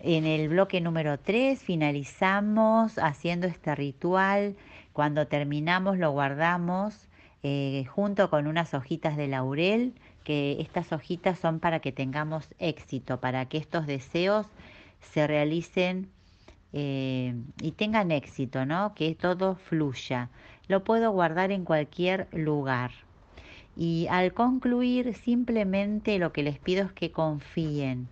[0.00, 4.54] En el bloque número 3 finalizamos haciendo este ritual.
[4.92, 7.08] Cuando terminamos lo guardamos
[7.42, 13.20] eh, junto con unas hojitas de laurel, que estas hojitas son para que tengamos éxito,
[13.20, 14.46] para que estos deseos
[15.00, 16.10] se realicen
[16.72, 18.94] eh, y tengan éxito, ¿no?
[18.94, 20.28] Que todo fluya.
[20.68, 23.05] Lo puedo guardar en cualquier lugar.
[23.76, 28.08] Y al concluir, simplemente lo que les pido es que confíen.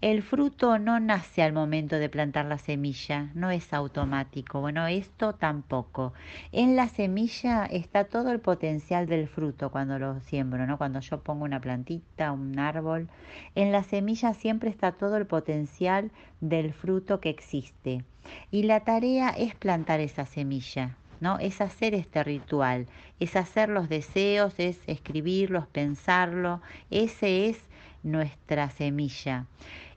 [0.00, 4.60] El fruto no nace al momento de plantar la semilla, no es automático.
[4.60, 6.12] Bueno, esto tampoco.
[6.52, 10.78] En la semilla está todo el potencial del fruto cuando lo siembro, ¿no?
[10.78, 13.08] Cuando yo pongo una plantita, un árbol,
[13.56, 18.04] en la semilla siempre está todo el potencial del fruto que existe.
[18.52, 21.38] Y la tarea es plantar esa semilla, ¿no?
[21.38, 22.86] Es hacer este ritual,
[23.20, 27.58] es hacer los deseos, es escribirlos, pensarlo, ese es
[28.02, 29.46] nuestra semilla.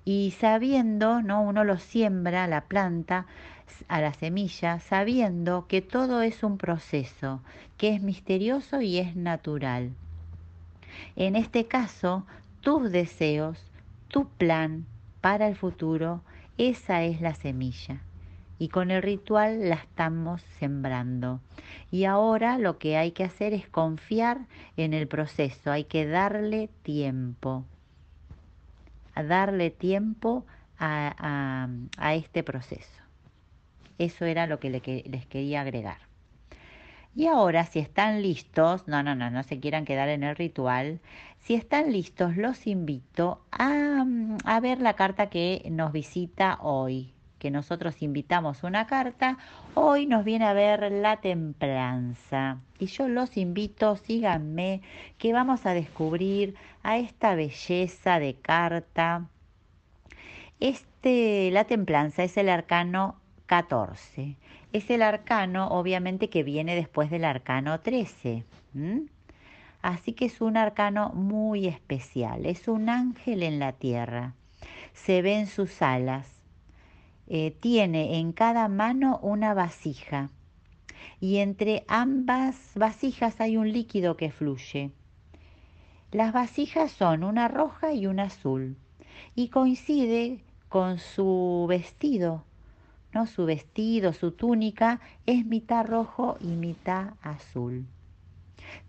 [0.03, 1.41] Y sabiendo, ¿no?
[1.41, 3.27] Uno lo siembra, la planta,
[3.87, 7.41] a la semilla, sabiendo que todo es un proceso,
[7.77, 9.91] que es misterioso y es natural.
[11.15, 12.25] En este caso,
[12.61, 13.63] tus deseos,
[14.07, 14.85] tu plan
[15.21, 16.21] para el futuro,
[16.57, 18.01] esa es la semilla
[18.61, 21.41] y con el ritual la estamos sembrando.
[21.89, 24.41] Y ahora lo que hay que hacer es confiar
[24.77, 27.65] en el proceso, hay que darle tiempo,
[29.15, 30.45] a darle tiempo
[30.77, 31.67] a,
[32.13, 33.01] este proceso.
[33.97, 35.97] Eso era lo que les quería agregar.
[37.15, 40.99] Y ahora, si están listos, no, no, no, no se quieran quedar en el ritual,
[41.39, 44.05] si están listos, los invito a,
[44.45, 49.39] a ver la carta que nos visita hoy, que nosotros invitamos una carta,
[49.73, 52.59] hoy nos viene a ver la templanza.
[52.77, 54.83] Y yo los invito, síganme,
[55.17, 59.25] que vamos a descubrir a esta belleza de carta.
[60.59, 63.15] Este, la templanza es el arcano
[63.47, 64.35] 14.
[64.71, 68.45] Es el arcano, obviamente, que viene después del arcano 13.
[69.81, 72.45] Así que es un arcano muy especial.
[72.45, 74.35] Es un ángel en la tierra.
[74.93, 76.40] Se ven sus alas
[77.33, 80.31] eh, tiene en cada mano una vasija
[81.21, 84.91] y entre ambas vasijas hay un líquido que fluye.
[86.11, 88.75] Las vasijas son una roja y una azul
[89.33, 92.43] y coincide con su vestido,
[93.13, 93.25] ¿no?
[93.27, 97.85] Su vestido, su túnica es mitad rojo y mitad azul.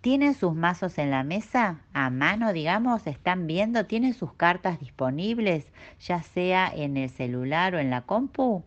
[0.01, 1.81] ¿Tienen sus mazos en la mesa?
[1.93, 5.67] A mano, digamos, están viendo, tienen sus cartas disponibles,
[6.01, 8.65] ya sea en el celular o en la compu.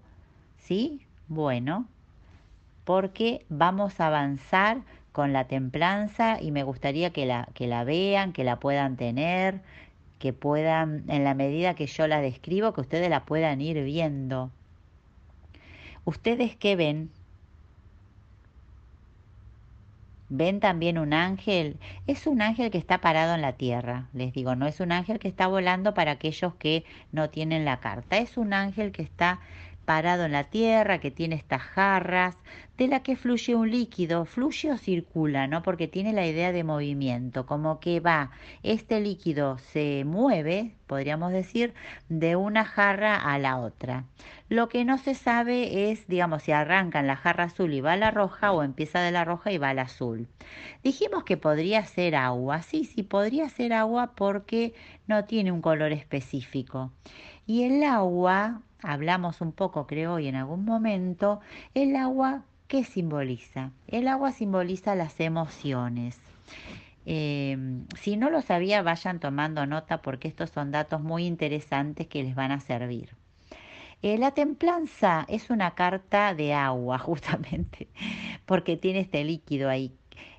[0.58, 1.02] ¿Sí?
[1.28, 1.88] Bueno,
[2.86, 8.34] porque vamos a avanzar con la templanza y me gustaría que la, que la vean,
[8.34, 9.62] que la puedan tener,
[10.20, 14.52] que puedan, en la medida que yo la describo, que ustedes la puedan ir viendo.
[16.04, 17.12] ¿Ustedes qué ven?
[20.30, 21.80] ¿Ven también un ángel?
[22.08, 25.20] Es un ángel que está parado en la tierra, les digo, no es un ángel
[25.20, 29.40] que está volando para aquellos que no tienen la carta, es un ángel que está
[29.86, 32.38] parado en la tierra, que tiene estas jarras,
[32.78, 35.64] de la que fluye un líquido, fluye o circula, ¿no?
[35.64, 38.32] Porque tiene la idea de movimiento, como que va,
[38.64, 41.74] este líquido se mueve, podríamos decir,
[42.10, 44.06] de una jarra a la otra.
[44.50, 47.94] Lo que no se sabe es, digamos, si arranca en la jarra azul y va
[47.94, 50.28] a la roja o empieza de la roja y va a la azul.
[50.84, 54.74] Dijimos que podría ser agua, sí, sí, podría ser agua porque
[55.08, 56.92] no tiene un color específico.
[57.48, 61.40] Y el agua hablamos un poco, creo, hoy en algún momento,
[61.74, 63.72] el agua, ¿qué simboliza?
[63.88, 66.20] El agua simboliza las emociones.
[67.06, 72.24] Em, si no lo sabía, vayan tomando nota porque estos son datos muy interesantes que
[72.24, 73.16] les van a servir.
[74.02, 77.88] Eh, la templanza es una carta de agua, justamente,
[78.46, 79.92] porque tiene este líquido ahí.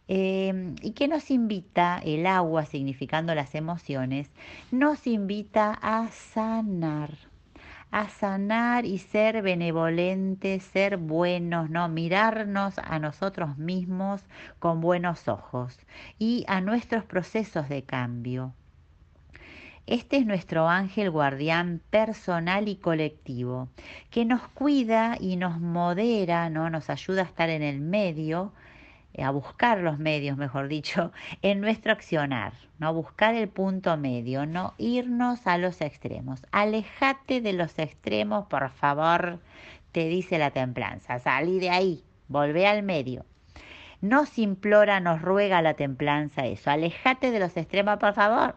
[0.09, 4.31] Em, ¿Y qué nos invita el agua, significando las emociones?
[4.71, 7.11] Nos invita a sanar
[7.91, 11.89] a sanar y ser benevolentes, ser buenos, ¿no?
[11.89, 14.25] Mirarnos a nosotros mismos
[14.59, 15.79] con buenos ojos
[16.19, 18.55] y a nuestros procesos de cambio.
[19.87, 23.69] Este es nuestro ángel guardián personal y colectivo,
[24.11, 26.71] que nos cuida y nos modera, ¿no?
[26.71, 28.53] Nos ayuda a estar en el medio
[29.23, 31.13] a buscar los medios, mejor dicho,
[31.43, 36.45] en nuestro accionar, no buscar el punto medio, no irnos a los extremos.
[36.53, 39.41] Alejate de los extremos, por favor,
[39.93, 41.19] te dice la templanza.
[41.19, 43.25] Salí de ahí, volvé al medio.
[44.03, 46.71] Nos implora, nos ruega la templanza eso.
[46.71, 48.55] Alejate de los extremos, por favor.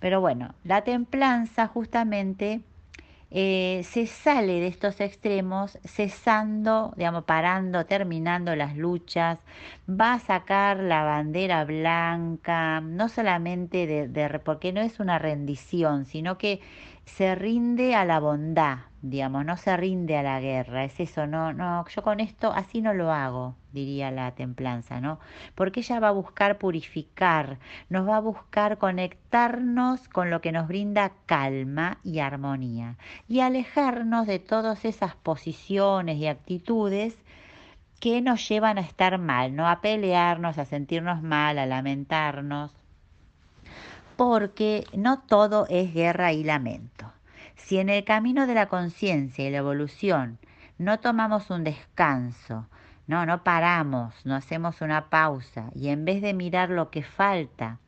[0.00, 2.60] Pero bueno, la templanza justamente
[3.30, 9.38] eh, se sale de estos extremos cesando, digamos, parando, terminando las luchas,
[9.88, 16.04] va a sacar la bandera blanca, no solamente de, de porque no es una rendición,
[16.06, 16.60] sino que
[17.06, 21.52] se rinde a la bondad, digamos, no se rinde a la guerra, es eso, no,
[21.52, 25.20] no, yo con esto así no lo hago, diría la templanza, ¿no?
[25.54, 30.66] Porque ella va a buscar purificar, nos va a buscar conectarnos con lo que nos
[30.66, 32.96] brinda calma y armonía
[33.28, 37.16] y alejarnos de todas esas posiciones y actitudes
[38.00, 39.68] que nos llevan a estar mal, ¿no?
[39.68, 42.74] A pelearnos, a sentirnos mal, a lamentarnos
[44.16, 46.95] porque no todo es guerra y lamento.
[47.56, 50.38] Si en el camino de la conciencia y la evolución
[50.78, 52.68] no tomamos un descanso,
[53.06, 57.78] no, no paramos, no hacemos una pausa y en vez de mirar lo que falta,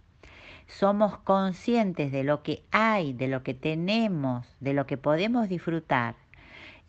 [0.66, 6.14] somos conscientes de lo que hay, de lo que tenemos, de lo que podemos disfrutar.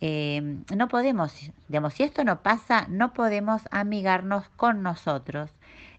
[0.02, 5.52] Eh, no podemos, digamos, si esto no pasa, no podemos amigarnos con nosotros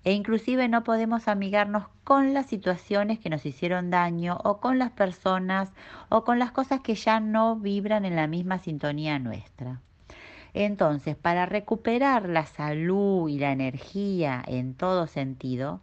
[0.05, 4.91] e inclusive no podemos amigarnos con las situaciones que nos hicieron daño o con las
[4.91, 5.73] personas
[6.09, 9.81] o con las cosas que ya no vibran en la misma sintonía nuestra.
[10.55, 15.81] Entonces, para recuperar la salud y la energía en todo sentido,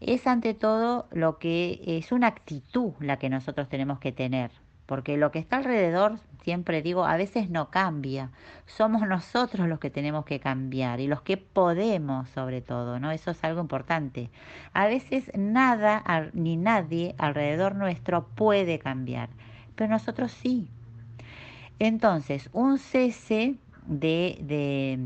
[0.00, 4.50] es ante todo lo que es una actitud la que nosotros tenemos que tener,
[4.86, 8.30] porque lo que está alrededor, siempre digo, a veces no cambia.
[8.66, 13.10] Somos nosotros los que tenemos que cambiar y los que podemos sobre todo, ¿no?
[13.10, 14.30] Eso es algo importante.
[14.72, 19.28] A veces nada ni nadie alrededor nuestro puede cambiar,
[19.74, 20.68] pero nosotros sí.
[21.78, 23.56] Entonces, un cese
[23.86, 24.98] de, de,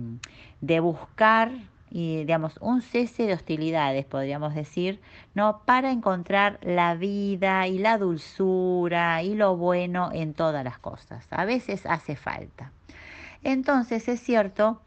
[0.61, 1.51] de buscar
[1.91, 5.01] y digamos un cese de hostilidades podríamos decir
[5.35, 11.27] no para encontrar la vida y la dulzura y lo bueno en todas las cosas.
[11.31, 12.73] A veces hace falta.
[13.43, 14.81] Entonces es cierto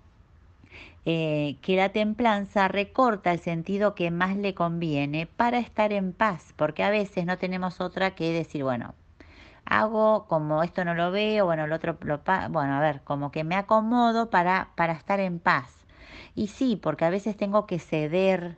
[1.06, 6.54] eh, que la templanza recorta el sentido que más le conviene para estar en paz
[6.56, 8.96] porque a veces no tenemos otra que decir bueno
[9.66, 13.44] hago como esto no lo veo bueno el otro lo bueno a ver como que
[13.44, 15.83] me acomodo para para estar en paz
[16.36, 18.58] Y sí, porque a veces tengo que ceder,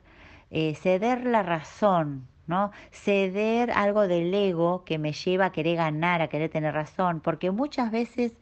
[0.50, 2.70] eh, ceder la razón, ¿no?
[2.90, 7.50] Ceder algo del ego que me lleva a querer ganar, a querer tener razón, porque
[7.50, 8.32] muchas veces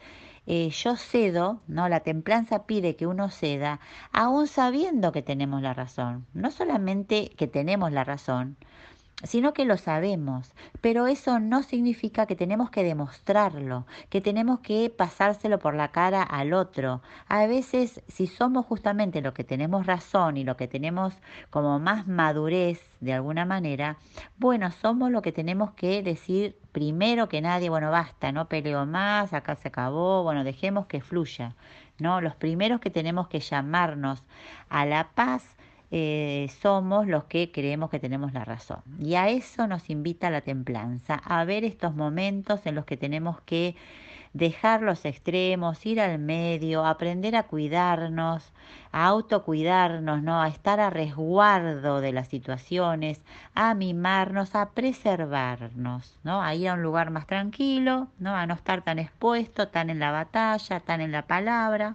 [0.46, 1.88] eh, yo cedo, ¿no?
[1.88, 3.80] La templanza pide que uno ceda,
[4.12, 6.26] aún sabiendo que tenemos la razón.
[6.34, 8.56] No solamente que tenemos la razón,
[9.22, 14.90] sino que lo sabemos, pero eso no significa que tenemos que demostrarlo, que tenemos que
[14.90, 17.00] pasárselo por la cara al otro.
[17.28, 21.14] A veces, si somos justamente lo que tenemos razón y lo que tenemos
[21.50, 23.96] como más madurez de alguna manera,
[24.36, 29.32] bueno, somos lo que tenemos que decir primero que nadie, bueno, basta, no peleo más,
[29.32, 31.54] acá se acabó, bueno, dejemos que fluya.
[31.98, 32.20] ¿no?
[32.20, 34.22] Los primeros que tenemos que llamarnos
[34.68, 35.53] a la paz
[35.90, 38.82] eh, somos los que creemos que tenemos la razón.
[38.98, 43.40] Y a eso nos invita la templanza, a ver estos momentos en los que tenemos
[43.42, 43.76] que
[44.34, 48.52] dejar los extremos, ir al medio, aprender a cuidarnos,
[48.90, 50.42] a autocuidarnos, ¿no?
[50.42, 53.22] a estar a resguardo de las situaciones,
[53.54, 56.42] a mimarnos, a preservarnos, ¿no?
[56.42, 58.34] a ir a un lugar más tranquilo, ¿no?
[58.34, 61.94] a no estar tan expuesto, tan en la batalla, tan en la palabra,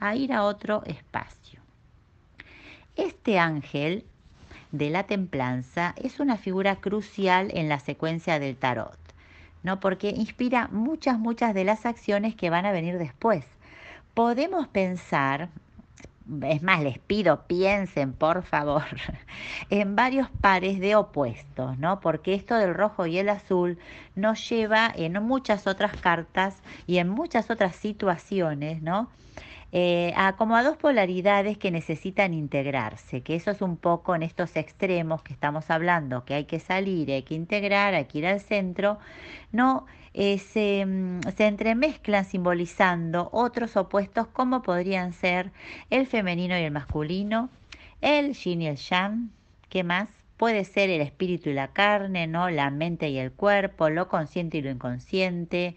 [0.00, 1.41] a ir a otro espacio.
[2.96, 4.04] Este ángel
[4.70, 8.98] de la templanza es una figura crucial en la secuencia del tarot,
[9.62, 9.80] ¿no?
[9.80, 13.46] Porque inspira muchas, muchas de las acciones que van a venir después.
[14.12, 15.48] Podemos pensar,
[16.42, 18.84] es más, les pido, piensen por favor,
[19.70, 22.00] en varios pares de opuestos, ¿no?
[22.00, 23.78] Porque esto del rojo y el azul
[24.16, 29.08] nos lleva en muchas otras cartas y en muchas otras situaciones, ¿no?
[29.72, 34.56] Eh, como a dos polaridades que necesitan integrarse, que eso es un poco en estos
[34.56, 38.40] extremos que estamos hablando, que hay que salir, hay que integrar, hay que ir al
[38.40, 38.98] centro,
[39.50, 45.52] no eh, se, mm, se entremezclan simbolizando otros opuestos como podrían ser
[45.88, 47.48] el femenino y el masculino,
[48.02, 49.30] el yin y el yang,
[49.70, 50.08] ¿qué más?
[50.36, 52.50] Puede ser el espíritu y la carne, ¿no?
[52.50, 55.76] La mente y el cuerpo, lo consciente y lo inconsciente.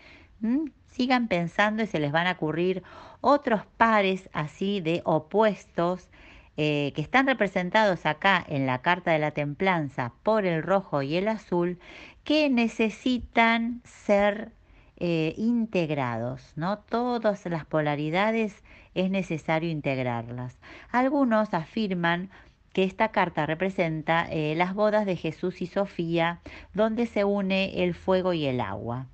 [0.96, 2.82] Sigan pensando y se les van a ocurrir
[3.20, 6.10] otros pares así de opuestos
[6.56, 11.18] eh, que están representados acá en la carta de la templanza por el rojo y
[11.18, 11.80] el azul
[12.24, 14.54] que necesitan ser
[14.96, 16.80] eh, integrados, ¿no?
[16.80, 20.58] Todas las polaridades es necesario integrarlas.
[20.94, 22.30] Algunos afirman
[22.72, 26.40] que esta carta representa eh, las bodas de Jesús y Sofía,
[26.74, 29.08] donde se une el fuego y el agua.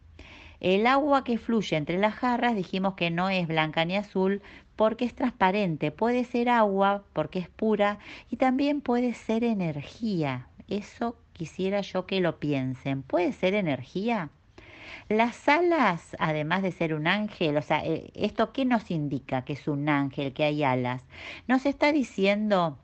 [0.61, 4.43] El agua que fluye entre las jarras dijimos que no es blanca ni azul
[4.75, 5.91] porque es transparente.
[5.91, 7.97] Puede ser agua porque es pura
[8.29, 10.47] y también puede ser energía.
[10.67, 13.01] Eso quisiera yo que lo piensen.
[13.01, 14.29] ¿Puede ser energía?
[15.09, 19.53] Las alas, además de ser un ángel, o sea, eh, ¿esto qué nos indica que
[19.53, 21.03] es un ángel, que hay alas?
[21.47, 22.77] Nos está diciendo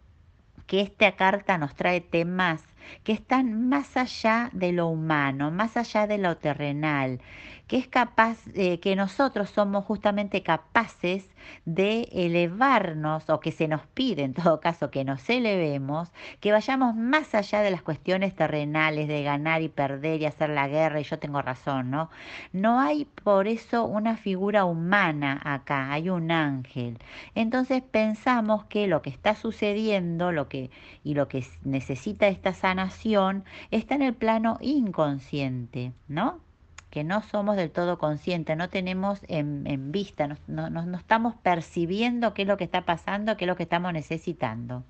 [0.65, 2.63] que esta carta nos trae temas
[3.03, 7.21] que están más allá de lo humano, más allá de lo terrenal,
[7.67, 11.29] que es capaz, eh, que nosotros somos justamente capaces
[11.65, 16.95] de elevarnos o que se nos pide en todo caso que nos elevemos, que vayamos
[16.95, 21.03] más allá de las cuestiones terrenales de ganar y perder y hacer la guerra y
[21.03, 22.09] yo tengo razón, ¿no?
[22.53, 26.97] No hay por eso una figura humana acá, hay un ángel.
[27.35, 30.71] Entonces pensamos que lo que está sucediendo, lo que
[31.03, 36.46] y lo que necesita esta sanación está en el plano inconsciente, ¿no?
[36.89, 42.43] Que no somos del todo conscientes, no tenemos en, vista, no, no, estamos percibiendo qué
[42.43, 44.83] es lo que está pasando, qué es lo que estamos necesitando.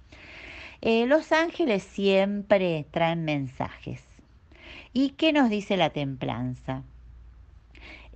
[0.82, 4.04] Eh, los ángeles siempre traen mensajes.
[4.94, 6.84] ¿Y qué nos dice la templanza?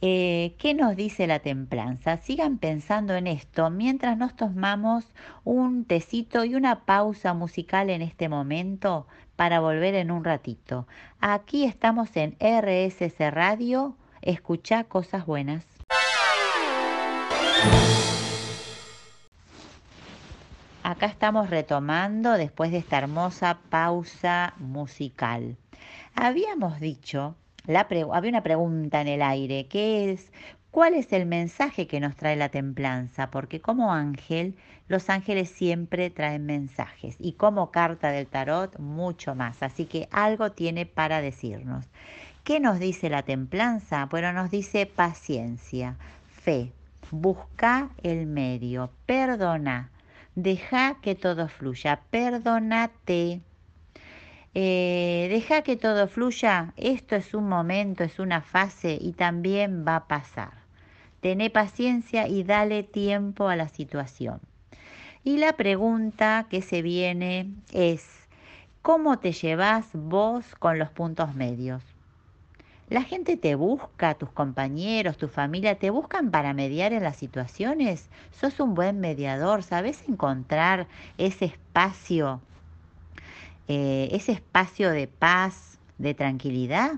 [0.03, 2.17] Eh, ¿Qué nos dice la templanza?
[2.17, 5.05] Sigan pensando en esto mientras nos tomamos
[5.43, 9.05] un tecito y una pausa musical en este momento
[9.41, 10.85] para volver en un ratito.
[11.19, 13.95] Aquí estamos en RSC Radio.
[14.21, 15.65] Escucha cosas buenas.
[20.83, 25.57] Acá estamos retomando después de esta hermosa pausa musical.
[26.13, 27.33] Habíamos dicho
[27.67, 30.31] había una pregunta en el aire, que es,
[30.69, 33.31] ¿cuál es el mensaje que nos trae la templanza?
[33.31, 34.55] Porque como ángel,
[34.91, 39.63] los ángeles siempre traen mensajes y como carta del tarot, mucho más.
[39.63, 41.85] Así que algo tiene para decirnos.
[42.43, 44.05] ¿Qué nos dice la templanza?
[44.05, 45.97] Bueno, nos dice paciencia,
[46.43, 46.71] fe,
[47.09, 49.89] busca el medio, perdona,
[50.35, 53.41] deja que todo fluya, perdónate
[54.53, 59.95] eh, deja que todo fluya, esto es un momento, es una fase y también va
[59.95, 60.51] a pasar.
[61.21, 64.41] Tené paciencia y dale tiempo a la situación.
[65.23, 68.03] Y la pregunta que se viene es,
[68.81, 71.83] ¿cómo te llevas vos con los puntos medios?
[72.89, 78.09] La gente te busca, tus compañeros, tu familia, te buscan para mediar en las situaciones.
[78.31, 80.87] Sos un buen mediador, sabes encontrar
[81.19, 82.41] ese espacio,
[83.67, 86.93] eh, ese espacio de paz, de tranquilidad.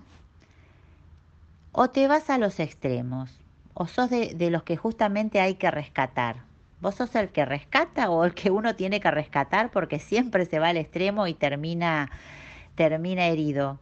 [1.74, 3.38] O te vas a los extremos,
[3.74, 6.53] o sos de, de los que justamente hay que rescatar.
[6.84, 10.60] ¿Vos sos el que rescata o el que uno tiene que rescatar porque siempre se
[10.60, 12.12] va al extremo y termina,
[12.76, 13.80] termina herido?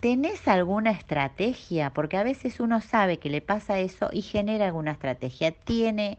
[0.00, 1.90] ¿Tenés alguna estrategia?
[1.90, 5.52] Porque a veces uno sabe que le pasa eso y genera alguna estrategia.
[5.52, 6.16] Tiene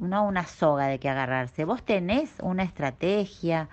[0.00, 1.64] una soga de que agarrarse.
[1.64, 3.68] ¿Vos tenés una estrategia,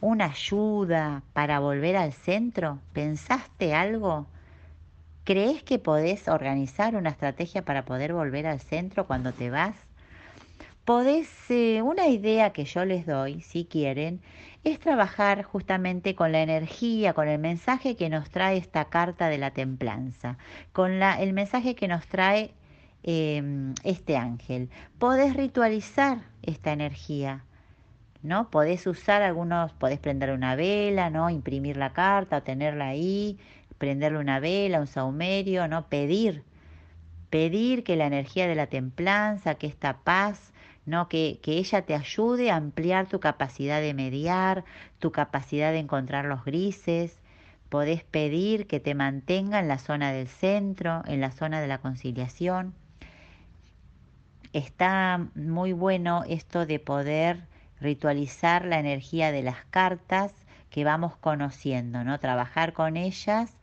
[0.00, 2.78] una ayuda para volver al centro?
[2.92, 4.28] ¿Pensaste algo?
[5.24, 9.74] ¿Crees que podés organizar una estrategia para poder volver al centro cuando te vas?
[10.84, 14.20] Podés, eh, una idea que yo les doy, si quieren,
[14.64, 19.38] es trabajar justamente con la energía, con el mensaje que nos trae esta carta de
[19.38, 20.38] la templanza,
[20.72, 22.52] con el mensaje que nos trae
[23.04, 24.70] em, este ángel.
[24.98, 27.44] Podés ritualizar esta energía,
[28.22, 28.50] ¿no?
[28.50, 31.30] Podés usar algunos, podés prender una vela, ¿no?
[31.30, 33.38] Imprimir la carta, tenerla ahí,
[33.78, 35.88] prenderle una vela, un saumerio, ¿no?
[35.88, 36.44] Pedir,
[37.30, 40.51] pedir que la energía de la templanza, que esta paz,
[40.86, 41.08] ¿no?
[41.08, 44.64] Que, que, ella te ayude a ampliar tu capacidad de mediar,
[44.98, 47.20] tu capacidad de encontrar los grises.
[47.68, 51.78] Podés pedir que te mantenga en la zona del centro, en la zona de la
[51.78, 52.74] conciliación.
[54.52, 57.46] Está muy bueno esto de poder
[57.80, 60.32] ritualizar la energía de las cartas
[60.68, 62.18] que vamos conociendo, ¿no?
[62.18, 63.56] Trabajar con ellas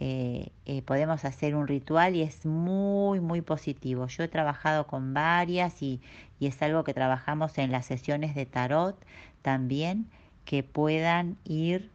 [0.00, 4.06] eh, eh, podemos hacer un ritual y es muy, muy positivo.
[4.06, 6.00] Yo he trabajado con varias y,
[6.46, 8.96] es algo que trabajamos en las sesiones de tarot
[9.42, 10.06] también,
[10.44, 11.90] que puedan ir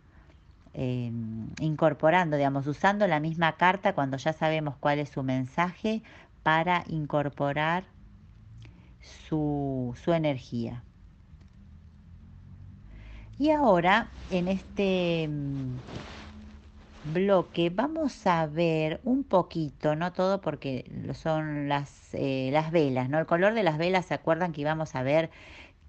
[0.74, 6.04] em, incorporando, digamos, usando la misma carta cuando ya sabemos cuál es su mensaje
[6.44, 7.86] para incorporar
[9.28, 10.84] su, su energía.
[13.40, 15.30] Y ahora, en este
[17.06, 23.20] bloque vamos a ver un poquito, no todo porque son las, eh, las velas, ¿no?
[23.20, 25.30] El color de las velas, ¿se acuerdan que íbamos a ver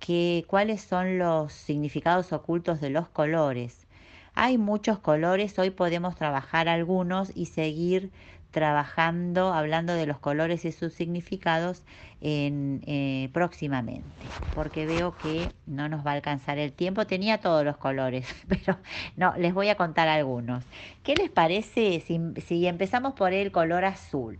[0.01, 3.87] que, cuáles son los significados ocultos de los colores?
[4.35, 8.11] Hay muchos colores, hoy podemos trabajar algunos y seguir
[8.55, 11.85] trabajando, hablando de los colores y sus significados
[12.21, 17.07] en, eh, próximamente, porque veo que no nos va a alcanzar el tiempo.
[17.07, 18.79] Tenía todos los colores, pero
[19.17, 20.65] no, les voy a contar algunos.
[21.03, 24.39] ¿Qué les parece si, si empezamos por el color azul?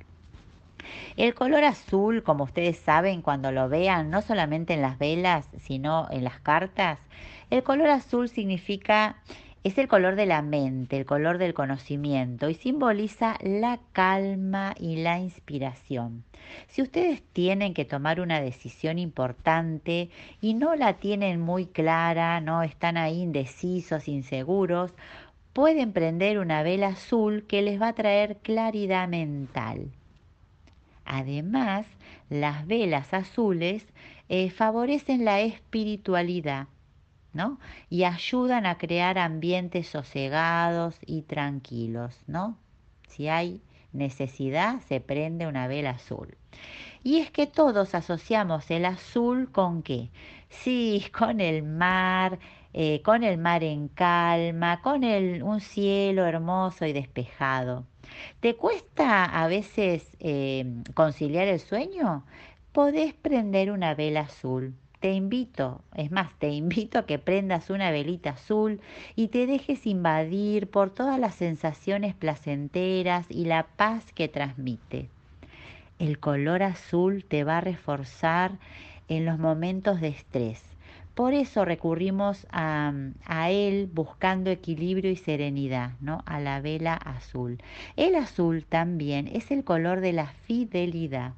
[1.17, 6.09] El color azul, como ustedes saben, cuando lo vean, no solamente en las velas, sino
[6.11, 7.01] en las cartas,
[7.51, 9.23] el color azul significa
[9.65, 14.97] es el color de la mente, el color del conocimiento y simboliza la calma y
[14.97, 16.23] la inspiración.
[16.69, 20.11] Si ustedes tienen que tomar una decisión importante
[20.43, 24.93] y no la tienen muy clara, no están ahí indecisos, inseguros,
[25.55, 29.89] pueden prender una vela azul que les va a traer claridad mental.
[31.07, 31.87] Además,
[32.29, 33.87] las velas azules
[34.29, 36.67] eh, favorecen la espiritualidad
[37.91, 42.57] Y ayudan a crear ambientes sosegados y tranquilos, ¿no?
[43.09, 43.61] Si hay
[43.93, 46.37] necesidad, se prende una vela azul.
[47.03, 50.11] Y es que todos asociamos el azul con qué?
[50.49, 52.39] Sí, con el mar,
[52.73, 57.87] eh, con el mar en calma, con el, un cielo hermoso y despejado.
[58.41, 62.25] ¿Te cuesta a veces eh, conciliar el sueño?
[62.73, 64.75] Podés prender una vela azul
[65.05, 68.81] te invito, es más, te invito a que prendas una velita azul
[69.15, 75.11] y te dejes invadir por todas las sensaciones placenteras y la paz que transmite.
[75.99, 78.53] El color azul te va a reforzar
[79.09, 80.63] en los momentos de estrés.
[81.15, 82.95] Por eso recurrimos a,
[83.27, 86.23] a, él buscando equilibrio y serenidad, ¿no?
[86.25, 87.63] A la vela azul.
[87.97, 91.35] El azul también es el color de la fidelidad.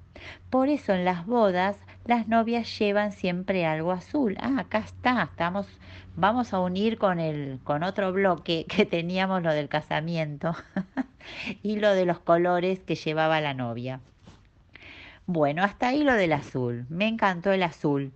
[0.50, 4.36] Por eso en las bodas las novias llevan siempre algo azul.
[4.40, 5.66] Ah, acá está, estamos,
[6.14, 10.54] vamos a unir con el, con otro bloque que teníamos lo del casamiento
[11.62, 14.00] y lo de los colores que llevaba la novia.
[15.26, 16.86] Bueno, hasta ahí lo del azul.
[16.88, 18.12] Me encantó el azul.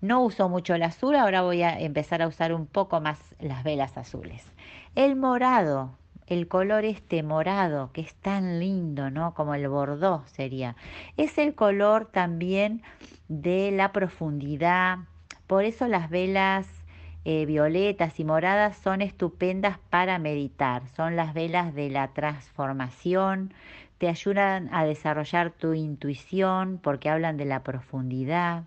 [0.00, 3.62] No uso mucho el azul, ahora voy a empezar a usar un poco más las
[3.62, 4.44] velas azules.
[4.96, 5.96] El morado,
[6.30, 9.34] el color este morado, que es tan lindo, ¿no?
[9.34, 10.76] Como el bordó sería.
[11.16, 12.82] Es el color también
[13.28, 14.98] de la profundidad,
[15.48, 16.68] Por eso las velas
[17.24, 20.86] eh, violetas y moradas son estupendas para meditar.
[20.96, 23.52] Son las velas de la transformación,
[23.98, 28.64] te ayudan a desarrollar tu intuición porque hablan de la profundidad.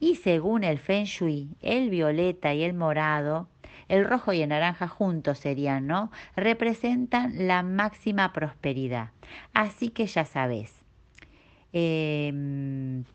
[0.00, 3.46] Y según el Feng Shui, el violeta y el morado,
[3.90, 6.10] el rojo y el naranja juntos serían, ¿no?
[6.36, 9.10] Representan la máxima prosperidad.
[9.52, 10.80] Así que ya sabes,
[11.72, 12.32] eh,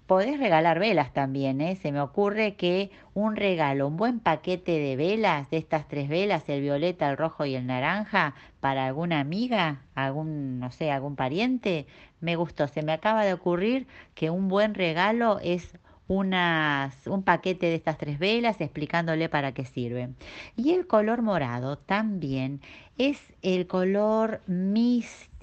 [0.06, 1.76] podés regalar velas también, ¿eh?
[1.76, 6.48] Se me ocurre que un regalo, un buen paquete de velas, de estas tres velas,
[6.48, 11.86] el violeta, el rojo y el naranja, para alguna amiga, algún, no sé, algún pariente,
[12.22, 12.68] me gustó.
[12.68, 15.78] Se me acaba de ocurrir que un buen regalo es
[16.08, 20.16] unas, un paquete de estas tres velas explicándole para qué sirven.
[20.56, 22.62] Y el color morado también
[22.98, 25.35] es el color místico,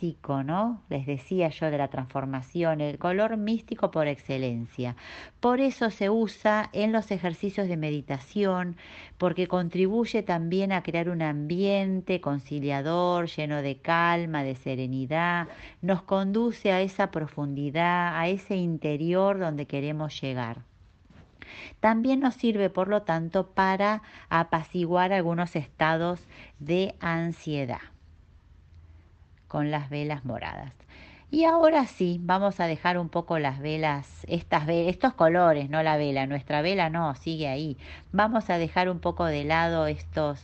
[0.45, 0.83] ¿no?
[0.89, 4.97] Les decía yo de la transformación, el color místico por excelencia.
[5.39, 8.77] Por eso se usa en los ejercicios de meditación,
[9.17, 15.47] porque contribuye también a crear un ambiente conciliador, lleno de calma, de serenidad,
[15.83, 20.63] nos conduce a esa profundidad, a ese interior donde queremos llegar.
[21.79, 26.27] También nos sirve, por lo tanto, para apaciguar algunos estados
[26.59, 27.92] de ansiedad
[29.53, 30.73] con las velas moradas.
[31.31, 35.99] Y ahora sí, vamos a dejar un poco las velas, estas estos colores, no la
[35.99, 37.77] vela, nuestra vela no, sigue ahí.
[38.13, 40.41] Vamos a dejar un poco de lado estos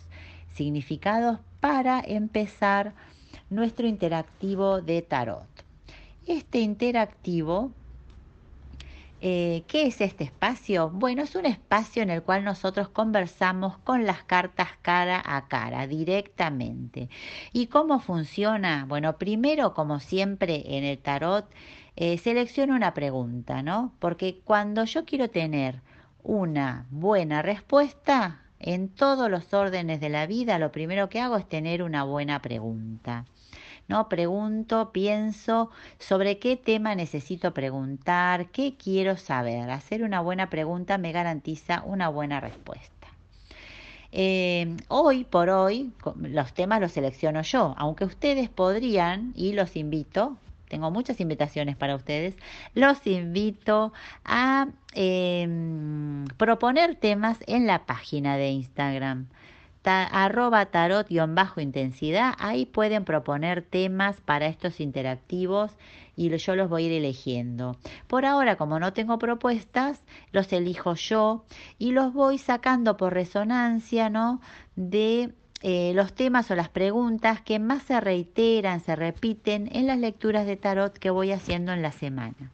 [0.53, 2.93] significados para empezar
[3.49, 5.47] nuestro interactivo de tarot.
[6.27, 7.73] Este interactivo
[9.21, 10.91] eh, ¿Qué es este espacio?
[10.91, 15.87] Bueno, es un espacio en el cual nosotros conversamos con las cartas cara a cara,
[15.87, 17.09] directamente.
[17.53, 18.85] ¿Y cómo funciona?
[18.89, 21.47] Bueno, primero, como siempre en el tarot,
[21.97, 23.93] eh, selecciono una pregunta, ¿no?
[23.99, 25.83] Porque cuando yo quiero tener
[26.23, 31.49] una buena respuesta, en todos los órdenes de la vida, lo primero que hago es
[31.49, 33.25] tener una buena pregunta.
[33.89, 34.09] ¿No?
[34.09, 39.71] Pregunto, pienso sobre qué tema necesito preguntar, qué quiero saber.
[39.71, 43.09] Hacer una buena pregunta me garantiza una buena respuesta.
[44.13, 50.37] Eh, hoy por hoy los temas los selecciono yo, aunque ustedes podrían, y los invito,
[50.69, 52.35] tengo muchas invitaciones para ustedes,
[52.75, 53.93] los invito
[54.25, 59.27] a em, proponer temas en la página de Instagram
[59.89, 65.73] arroba tarot-intensidad, ahí pueden proponer temas para estos interactivos
[66.17, 67.77] y yo los voy a ir eligiendo.
[68.09, 71.45] Por ahora, como no tengo propuestas, los elijo yo
[71.79, 74.41] y los voy sacando por resonancia, ¿no?
[74.75, 75.33] De
[75.63, 80.45] eh, los temas o las preguntas que más se reiteran, se repiten en las lecturas
[80.47, 82.51] de tarot que voy haciendo en la semana.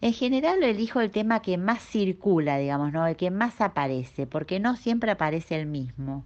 [0.00, 3.06] En general elijo el tema que más circula, digamos, ¿no?
[3.06, 6.24] El que más aparece, porque no siempre aparece el mismo.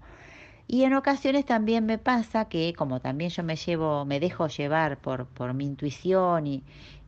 [0.68, 4.98] Y en ocasiones también me pasa que, como también yo me llevo, me dejo llevar
[4.98, 6.62] por, por mi intuición y,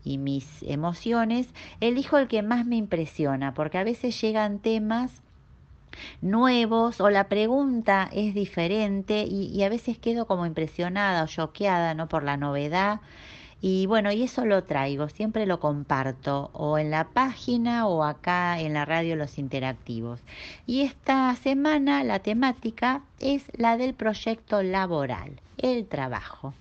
[0.05, 1.49] y mis emociones,
[1.81, 5.23] elijo el que más me impresiona, porque a veces llegan temas
[6.21, 11.95] nuevos o la pregunta es diferente y, y, a veces quedo como impresionada o choqueada
[11.95, 12.09] ¿no?
[12.09, 13.01] por la novedad
[13.61, 18.61] y bueno, y eso lo traigo, siempre lo comparto o en la página o acá
[18.61, 20.21] en la radio Los Interactivos.
[20.67, 26.55] Y esta semana la temática es la del proyecto laboral, el trabajo.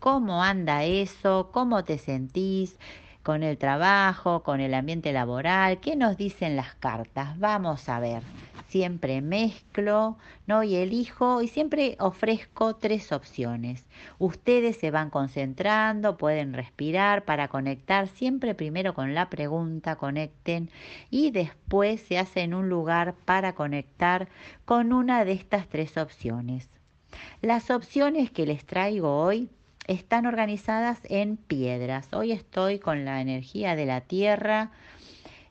[0.00, 1.48] ¿Cómo anda eso?
[1.52, 2.76] ¿Cómo te sentís?
[3.22, 7.38] con el trabajo, con el ambiente laboral, ¿qué nos dicen las cartas?
[7.38, 8.22] Vamos a ver
[8.74, 10.18] siempre mezclo,
[10.48, 10.64] ¿no?
[10.64, 13.86] Y elijo y siempre ofrezco tres opciones.
[14.18, 20.70] Ustedes se van concentrando, pueden respirar para conectar, siempre primero con la pregunta, conecten
[21.08, 24.26] y después se hacen un lugar para conectar
[24.64, 26.68] con una de estas tres opciones.
[27.42, 29.50] Las opciones que les traigo hoy
[29.86, 32.08] están organizadas en piedras.
[32.12, 34.72] Hoy estoy con la energía de la tierra,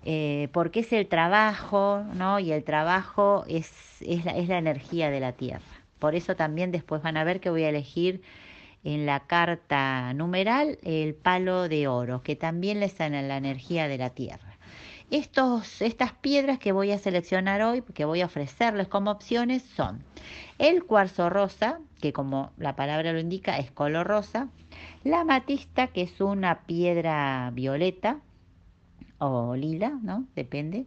[0.06, 2.40] eh, porque es el trabajo, ¿no?
[2.40, 5.62] Y el trabajo es, es, la, es la energía de la tierra.
[6.00, 8.22] Por eso también después van a ver que voy a elegir
[8.84, 13.98] en la carta numeral el palo de oro, que también les da la energía de
[13.98, 14.58] la tierra.
[15.12, 20.04] Estos, estas piedras que voy a seleccionar hoy, que voy a ofrecerles como opciones, son
[20.58, 24.50] el cuarzo rosa, que como la palabra lo indica es color rosa,
[25.04, 28.20] la matista, que es una piedra violeta,
[29.26, 30.26] o lila, ¿no?
[30.36, 30.86] Depende.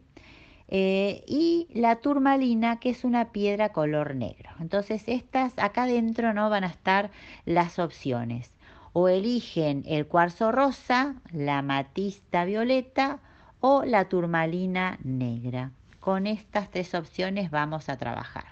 [0.69, 4.51] Eh, y la turmalina, que es una piedra color negro.
[4.61, 7.11] Entonces, estas acá adentro no van a estar
[7.45, 8.53] las opciones.
[8.93, 13.21] O eligen el cuarzo rosa, la matista violeta
[13.61, 15.73] o la turmalina negra
[16.07, 18.45] con estas tres opciones vamos a trabajar.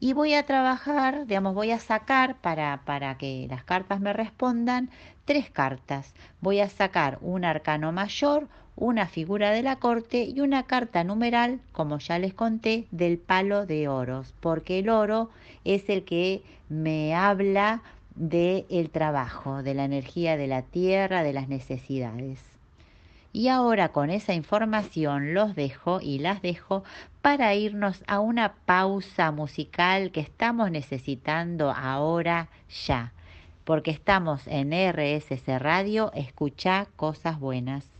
[0.00, 4.90] Y voy a trabajar, digamos, voy a sacar para, para que las cartas me respondan
[5.28, 6.14] tres cartas.
[6.40, 11.60] Voy a sacar un arcano mayor, una figura de la corte y una carta numeral,
[11.72, 15.28] como ya les conté, del palo de oros, porque el oro
[15.64, 17.82] es el que me habla
[18.14, 22.40] del el trabajo, de la energía de la tierra, de las necesidades.
[23.30, 26.84] Y ahora con esa información los dejo y las dejo
[27.20, 32.48] para irnos a una pausa musical que estamos necesitando ahora
[32.86, 33.12] ya,
[33.68, 37.92] porque estamos en RSC Radio, escucha cosas buenas.